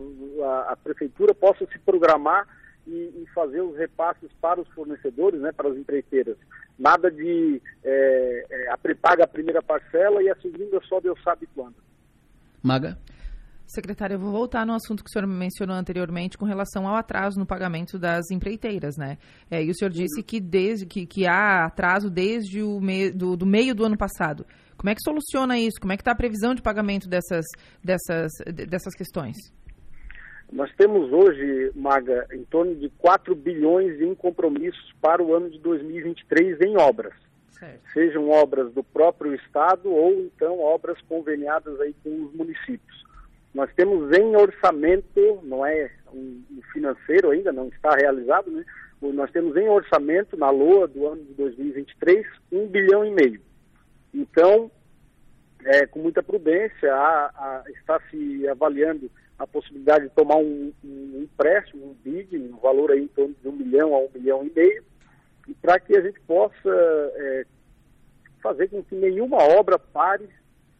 [0.43, 2.47] a, a, prefeitura possa se programar
[2.86, 6.38] e, e, fazer os repasses para os fornecedores, né, para as empreiteiras.
[6.78, 11.47] Nada de é, é, a prepaga a primeira parcela e a segunda só Deus sabe
[11.55, 11.76] quando.
[12.61, 12.97] Maga?
[13.70, 17.39] Secretária, eu vou voltar no assunto que o senhor mencionou anteriormente com relação ao atraso
[17.39, 19.20] no pagamento das empreiteiras, né?
[19.49, 23.38] É, e o senhor disse que, desde, que, que há atraso desde o me, do,
[23.38, 24.43] do meio do ano passado.
[24.76, 25.80] Como é que soluciona isso?
[25.80, 27.45] Como é que está a previsão de pagamento dessas,
[27.84, 28.32] dessas,
[28.67, 29.38] dessas questões?
[30.51, 35.59] Nós temos hoje, Maga, em torno de 4 bilhões em compromissos para o ano de
[35.59, 37.13] 2023 em obras.
[37.51, 37.82] Certo.
[37.93, 43.09] Sejam obras do próprio Estado ou então obras conveniadas aí com os municípios.
[43.53, 48.63] Nós temos em orçamento, não é um financeiro ainda, não está realizado, né?
[49.01, 53.41] Nós temos em orçamento, na LOA do ano de 2023, um bilhão e meio.
[54.13, 54.69] Então,
[55.63, 61.21] é, com muita prudência, a, a, está se avaliando a possibilidade de tomar um, um
[61.23, 64.51] empréstimo, um BID, um valor aí em torno de um milhão a um milhão e
[64.53, 64.83] meio,
[65.61, 67.45] para que a gente possa é,
[68.41, 70.27] fazer com que nenhuma obra pare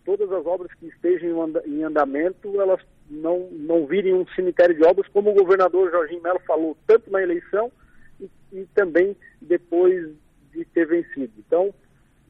[0.10, 5.08] todas as obras que estejam em andamento, elas não, não virem um cemitério de obras,
[5.10, 7.72] como o governador Jorginho Melo falou, tanto na eleição
[8.20, 10.10] e, e também depois
[10.52, 11.32] de ter vencido.
[11.38, 11.72] Então,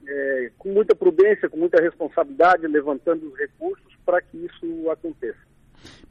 [0.06, 5.40] é, com muita prudência, com muita responsabilidade, levantando os recursos para que isso aconteça.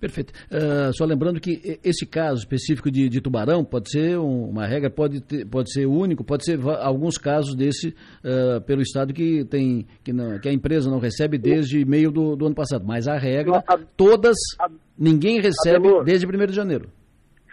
[0.01, 0.33] Perfeito.
[0.47, 4.89] Uh, só lembrando que esse caso específico de, de tubarão pode ser um, uma regra,
[4.89, 9.87] pode, ter, pode ser único, pode ser alguns casos desse uh, pelo Estado que tem
[10.05, 12.85] que, não, que, a empresa não recebe desde meio do, do ano passado.
[12.87, 13.63] Mas a regra,
[13.97, 14.37] todas,
[14.97, 16.91] ninguém recebe desde 1 de janeiro.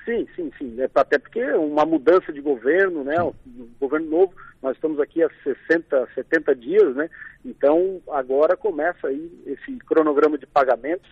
[0.05, 0.75] Sim, sim, sim.
[0.79, 3.15] É, até porque uma mudança de governo, né?
[3.23, 3.33] O
[3.79, 7.09] governo novo, nós estamos aqui há 60, 70 dias, né?
[7.43, 11.09] Então agora começa aí esse cronograma de pagamentos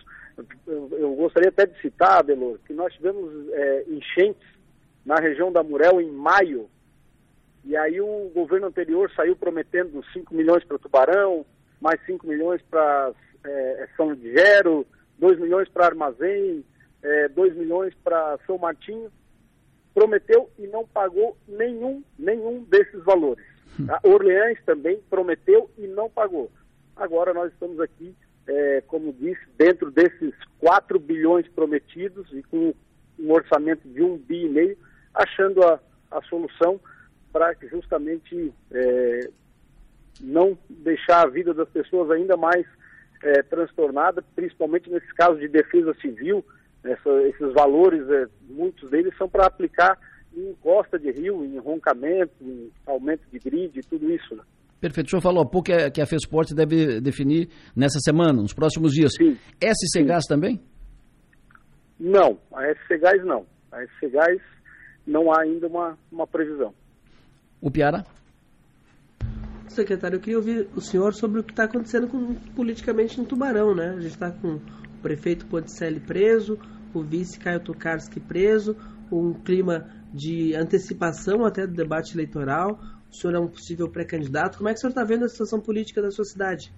[0.66, 4.46] eu, gostaria até de citar, Abelor, que nós tivemos é, enchentes
[5.04, 6.68] na região da Murel em maio,
[7.64, 11.46] e aí o governo anterior saiu prometendo 5 milhões para Tubarão,
[11.80, 13.12] mais 5 milhões para
[13.44, 14.86] é, São Ligero,
[15.18, 16.64] 2 milhões para Armazém,
[17.02, 19.10] é, 2 milhões para São Martinho.
[19.94, 23.44] Prometeu e não pagou nenhum, nenhum desses valores.
[23.88, 26.50] A Orleans também prometeu e não pagou.
[26.96, 28.14] Agora nós estamos aqui
[28.46, 32.74] é, como disse, dentro desses 4 bilhões prometidos e com
[33.18, 34.76] um orçamento de um bi e meio,
[35.14, 35.80] achando a,
[36.10, 36.80] a solução
[37.32, 39.30] para justamente é,
[40.20, 42.66] não deixar a vida das pessoas ainda mais
[43.22, 46.44] é, transtornada, principalmente nesses casos de defesa civil.
[46.84, 49.98] Essa, esses valores, é, muitos deles são para aplicar
[50.36, 54.34] em costa de rio, em roncamento, em aumento de grid, tudo isso.
[54.36, 54.42] Né?
[54.80, 55.06] Perfeito.
[55.06, 58.52] O senhor falou há pouco que a, que a FESPORT deve definir nessa semana, nos
[58.52, 59.12] próximos dias.
[59.16, 59.36] Sim.
[59.60, 60.02] SC.
[60.04, 60.60] Gás também?
[61.98, 63.46] Não, a SC Gás não.
[63.72, 64.40] A SC Gás
[65.06, 66.74] não há ainda uma, uma previsão.
[67.60, 68.04] O Piara?
[69.68, 73.74] Secretário, eu queria ouvir o senhor sobre o que está acontecendo com, politicamente em Tubarão,
[73.74, 73.90] né?
[73.90, 74.62] A gente está com o
[75.02, 76.58] prefeito Podicelli preso,
[76.92, 78.76] o vice Caio Tokarski preso,
[79.10, 82.78] um clima de antecipação até do debate eleitoral,
[83.14, 84.58] o senhor é um possível pré-candidato.
[84.58, 86.72] Como é que o senhor está vendo a situação política da sua cidade?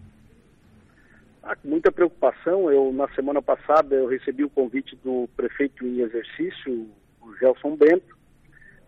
[1.43, 2.71] Ah, muita preocupação.
[2.71, 6.89] Eu, na semana passada, eu recebi o convite do prefeito em exercício,
[7.23, 8.17] o Gelson Bento,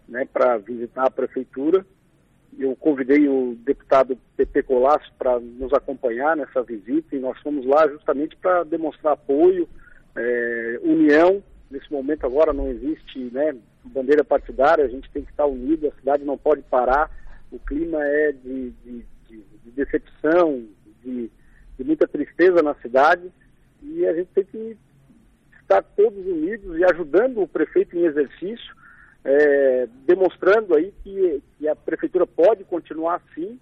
[0.06, 1.84] né, para visitar a prefeitura.
[2.58, 7.88] Eu convidei o deputado Pepe Colasso para nos acompanhar nessa visita e nós fomos lá
[7.88, 9.68] justamente para demonstrar apoio,
[10.14, 11.42] é, união.
[11.70, 16.00] Nesse momento agora não existe né, bandeira partidária, a gente tem que estar unido, a
[16.00, 17.10] cidade não pode parar.
[17.50, 20.66] O clima é de, de, de, de decepção,
[21.04, 21.30] de
[21.84, 23.30] muita tristeza na cidade
[23.82, 24.76] e a gente tem que
[25.62, 28.74] estar todos unidos e ajudando o prefeito em exercício,
[29.24, 33.58] é, demonstrando aí que, que, a prefeitura pode continuar assim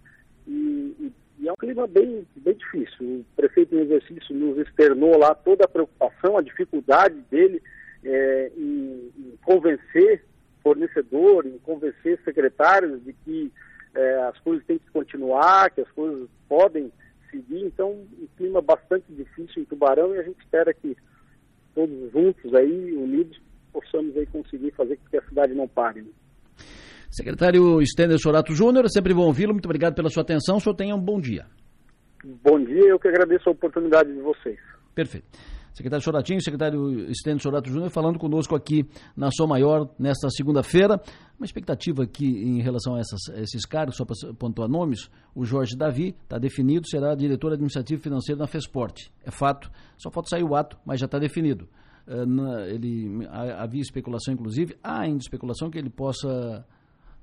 [0.47, 3.07] e, e, e, é um clima bem, bem difícil.
[3.07, 7.62] O prefeito em exercício nos externou lá toda a preocupação, a dificuldade dele
[8.05, 10.24] é, em, em convencer
[10.62, 13.53] fornecedor, em convencer secretários de que
[13.97, 16.93] é, as coisas têm que continuar, que as coisas podem
[17.31, 17.65] seguir.
[17.65, 20.97] Então, um clima bastante difícil em Tubarão e a gente espera que
[21.75, 23.41] todos juntos aí, unidos,
[23.73, 26.03] possamos aí conseguir fazer com que a cidade não pare.
[26.03, 26.11] Né?
[27.11, 29.53] Secretário Stender Sorato Júnior, sempre bom ouvi-lo.
[29.53, 30.57] Muito obrigado pela sua atenção.
[30.57, 31.47] O senhor tenha um bom dia.
[32.43, 34.59] Bom dia, eu que agradeço a oportunidade de vocês.
[34.95, 35.27] Perfeito.
[35.77, 40.99] Secretário Soratinho, secretário Estênio Sorato Júnior, falando conosco aqui na Som Maior nesta segunda-feira.
[41.39, 45.45] Uma expectativa aqui em relação a, essas, a esses cargos, só para pontuar nomes, o
[45.45, 49.12] Jorge Davi está definido, será diretor administrativo financeiro na FESPORT.
[49.22, 51.68] É fato, só falta sair o ato, mas já está definido.
[52.07, 56.64] Na, ele, havia especulação, inclusive, há ainda especulação que ele possa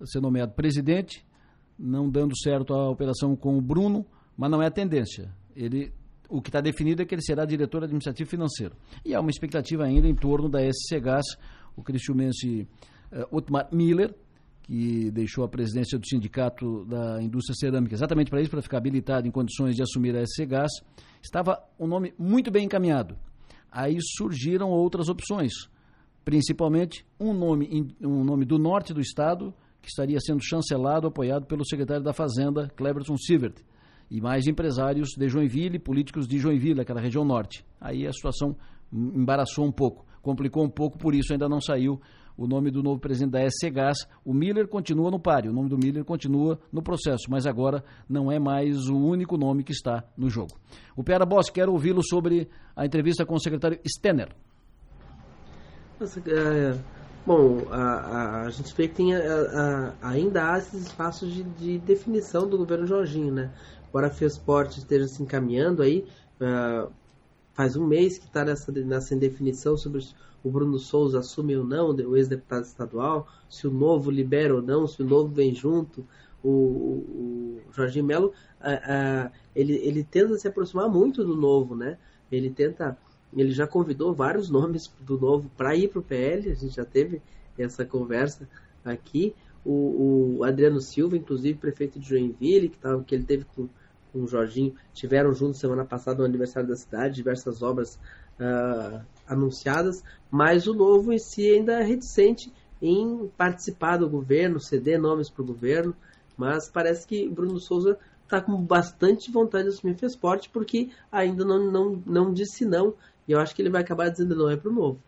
[0.06, 1.26] ser nomeado presidente,
[1.80, 4.06] não dando certo a operação com o Bruno,
[4.38, 5.34] mas não é a tendência.
[5.56, 5.92] Ele
[6.34, 8.76] o que está definido é que ele será diretor administrativo financeiro.
[9.06, 11.26] E há uma expectativa ainda em torno da SC Gás,
[11.76, 12.68] o cristiumense
[13.12, 14.16] uh, Otmar Miller,
[14.64, 19.28] que deixou a presidência do Sindicato da Indústria Cerâmica, exatamente para isso, para ficar habilitado
[19.28, 20.72] em condições de assumir a SC Gás,
[21.22, 23.16] estava um nome muito bem encaminhado.
[23.72, 25.54] Aí surgiram outras opções,
[26.26, 29.54] principalmente um nome, um nome do norte do estado,
[29.84, 33.62] que estaria sendo chancelado, apoiado pelo secretário da Fazenda, Cleberson Sivert
[34.10, 37.66] e mais empresários de Joinville, políticos de Joinville, aquela região norte.
[37.80, 38.56] Aí a situação
[38.92, 42.00] embaraçou um pouco, complicou um pouco, por isso ainda não saiu
[42.38, 43.98] o nome do novo presidente da SC Gás.
[44.26, 48.32] O Miller continua no páreo, o nome do Miller continua no processo, mas agora não
[48.32, 50.52] é mais o único nome que está no jogo.
[50.96, 54.30] O Pera Boss, quero ouvi-lo sobre a entrevista com o secretário Stenner.
[56.00, 56.78] Nossa, é,
[57.26, 61.78] bom, a, a, a, gente vê que tem a, ainda há esses espaços de, de
[61.80, 63.52] definição do governo Jorginho, né?
[63.94, 66.04] Embora a FESPORT esteja se encaminhando aí,
[66.42, 66.92] uh,
[67.54, 70.04] faz um mês que está nessa, nessa indefinição sobre
[70.44, 74.88] o Bruno Souza assume ou não, o ex-deputado estadual, se o novo libera ou não,
[74.88, 76.04] se o novo vem junto.
[76.44, 81.76] O, o, o Jorginho Melo, uh, uh, ele, ele tenta se aproximar muito do novo,
[81.76, 82.00] né?
[82.32, 82.98] Ele tenta,
[83.32, 86.84] ele já convidou vários nomes do novo para ir para o PL, a gente já
[86.84, 87.22] teve
[87.56, 88.50] essa conversa
[88.84, 89.36] aqui.
[89.64, 93.70] O, o, Adriano Silva, inclusive prefeito de Joinville, que, tava, que ele teve com
[94.14, 98.00] com o Jorginho, tiveram juntos semana passada no aniversário da cidade, diversas obras
[98.40, 105.02] uh, anunciadas, mas o novo em si ainda é reticente em participar do governo, ceder
[105.02, 105.96] nomes para o governo,
[106.38, 111.72] mas parece que Bruno Souza está com bastante vontade de assumir Fesporte, porque ainda não,
[111.72, 112.94] não, não disse não,
[113.28, 115.00] e eu acho que ele vai acabar dizendo não é para o novo.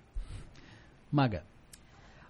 [1.12, 1.44] Maga.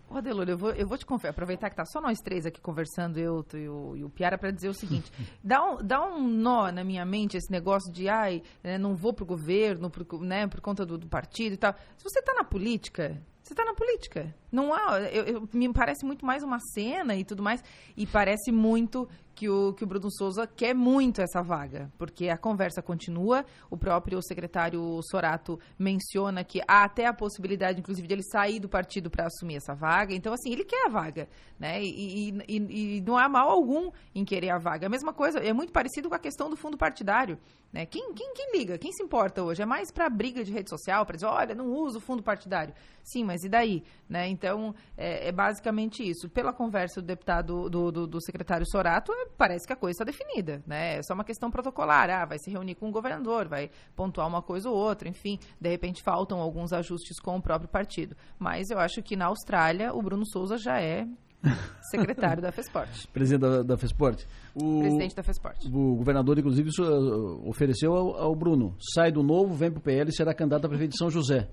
[0.09, 2.61] Ô, Adelor, eu vou, eu vou te confessar, aproveitar que tá só nós três aqui
[2.61, 5.11] conversando, eu tu, e, o, e o Piara, para dizer o seguinte:
[5.43, 9.13] dá, um, dá um nó na minha mente esse negócio de, ai, né, não vou
[9.13, 11.73] pro governo, pro, né, por conta do, do partido e tal.
[11.97, 14.33] Se você tá na política, você está na política.
[14.51, 14.99] Não há.
[15.01, 17.63] Eu, eu, me parece muito mais uma cena e tudo mais.
[17.95, 22.37] E parece muito que o, que o Bruno Souza quer muito essa vaga, porque a
[22.37, 23.45] conversa continua.
[23.69, 28.67] O próprio secretário Sorato menciona que há até a possibilidade, inclusive, de ele sair do
[28.67, 30.15] partido para assumir essa vaga.
[30.15, 31.27] Então, assim, ele quer a vaga,
[31.59, 31.83] né?
[31.83, 34.87] E, e, e, não há mal algum em querer a vaga.
[34.87, 37.37] A mesma coisa, é muito parecido com a questão do fundo partidário.
[37.75, 37.85] Né?
[37.85, 38.77] Quem, quem, quem liga?
[38.77, 39.61] Quem se importa hoje?
[39.61, 42.73] É mais para briga de rede social, para dizer, olha, não uso fundo partidário.
[43.03, 43.83] Sim, mas e daí?
[44.07, 44.29] Né?
[44.29, 46.29] Então, é, é basicamente isso.
[46.29, 50.05] Pela conversa do deputado, do, do, do secretário Sorato, é, parece que a coisa está
[50.05, 50.63] definida.
[50.65, 50.99] Né?
[50.99, 52.09] É só uma questão protocolar.
[52.09, 55.37] Ah, vai se reunir com o governador, vai pontuar uma coisa ou outra, enfim.
[55.59, 58.15] De repente faltam alguns ajustes com o próprio partido.
[58.39, 61.05] Mas eu acho que na Austrália o Bruno Souza já é
[61.89, 63.07] secretário da FESPORT.
[63.07, 64.25] Presidente da, da FESPORT.
[64.55, 65.67] O, Presidente da FESPORT.
[65.67, 70.09] O governador, inclusive, uh, ofereceu ao, ao, Bruno, sai do novo, vem para o PL
[70.09, 71.47] e será candidato a prefeito de São José.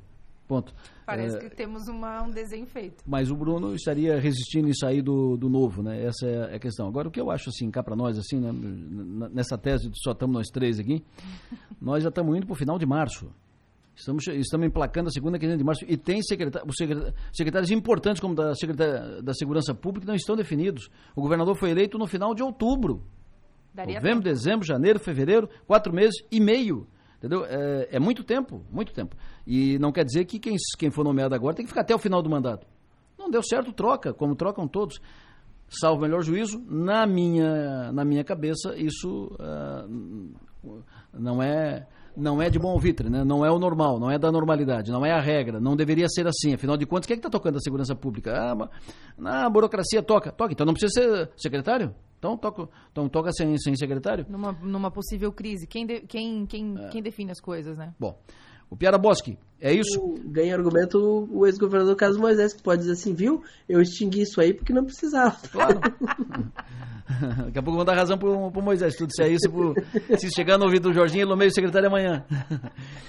[0.47, 0.75] ponto.
[1.07, 3.03] Parece é, que temos uma, um desenho feito.
[3.07, 6.05] Mas o Bruno estaria resistindo em sair do, do novo, né?
[6.05, 6.87] Essa é a questão.
[6.87, 8.51] Agora, o que eu acho, assim, cá para nós, assim, né?
[9.33, 11.05] nessa tese de só estamos nós três aqui,
[11.81, 13.31] nós já estamos indo para o final de março.
[13.95, 16.75] Estamos, estamos emplacando a segunda quinzena de março e tem secretários,
[17.33, 20.89] secretários importantes como da, secretária, da Segurança Pública não estão definidos.
[21.15, 23.05] O governador foi eleito no final de outubro.
[23.75, 24.35] Daria Novembro, tempo.
[24.35, 26.87] dezembro, janeiro, fevereiro, quatro meses e meio.
[27.19, 27.45] Entendeu?
[27.45, 29.17] É, é, muito tempo, muito tempo.
[29.47, 31.99] E não quer dizer que quem, quem for nomeado agora tem que ficar até o
[31.99, 32.67] final do mandato.
[33.17, 35.01] Não deu certo, troca, como trocam todos.
[35.69, 40.83] Salvo o melhor juízo, na minha, na minha cabeça, isso uh,
[41.15, 41.87] não é
[42.17, 43.25] não é de bom vitre, né?
[43.25, 46.27] não é o normal, não é da normalidade, não é a regra, não deveria ser
[46.27, 46.55] assim.
[46.55, 48.33] Afinal de contas, quem é que está tocando a segurança pública?
[48.35, 48.69] Ah,
[49.17, 51.95] na burocracia toca, toca, então não precisa ser secretário?
[52.19, 54.25] Então toca, então, toca sem, sem secretário?
[54.29, 56.89] Numa, numa possível crise, quem, de, quem, quem, é.
[56.89, 57.93] quem define as coisas, né?
[57.99, 58.17] Bom,
[58.73, 60.15] o Piara Bosque, é isso?
[60.25, 63.45] Ganha argumento o ex-governador Carlos Moisés, que pode dizer assim, viu?
[63.69, 65.37] Eu extingui isso aí porque não precisava.
[65.53, 65.79] Claro.
[67.45, 68.97] Daqui a pouco vão dar razão pro, pro Moisés.
[68.97, 69.75] Tudo se é isso, pro,
[70.17, 72.25] se chegar no ouvido do Jorginho, ele nomeia o secretário amanhã.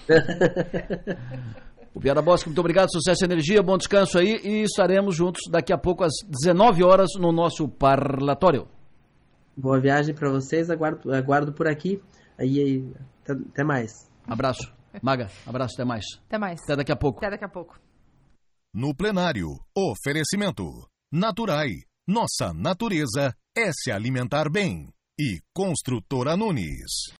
[1.95, 5.71] o Piara Bosque, muito obrigado, sucesso e energia, bom descanso aí e estaremos juntos daqui
[5.71, 8.67] a pouco às 19 horas no nosso parlatório.
[9.55, 12.01] Boa viagem para vocês, aguardo, aguardo por aqui.
[12.37, 12.85] Aí, aí,
[13.25, 14.11] até mais.
[14.27, 14.82] Abraço.
[15.01, 16.05] Maga, abraço, até mais.
[16.27, 16.61] Até mais.
[16.63, 17.19] Até daqui a pouco.
[17.19, 17.79] Até daqui a pouco.
[18.73, 20.87] No plenário, oferecimento.
[21.11, 21.69] Naturai.
[22.07, 24.89] Nossa natureza é se alimentar bem.
[25.19, 27.11] E Construtora Nunes.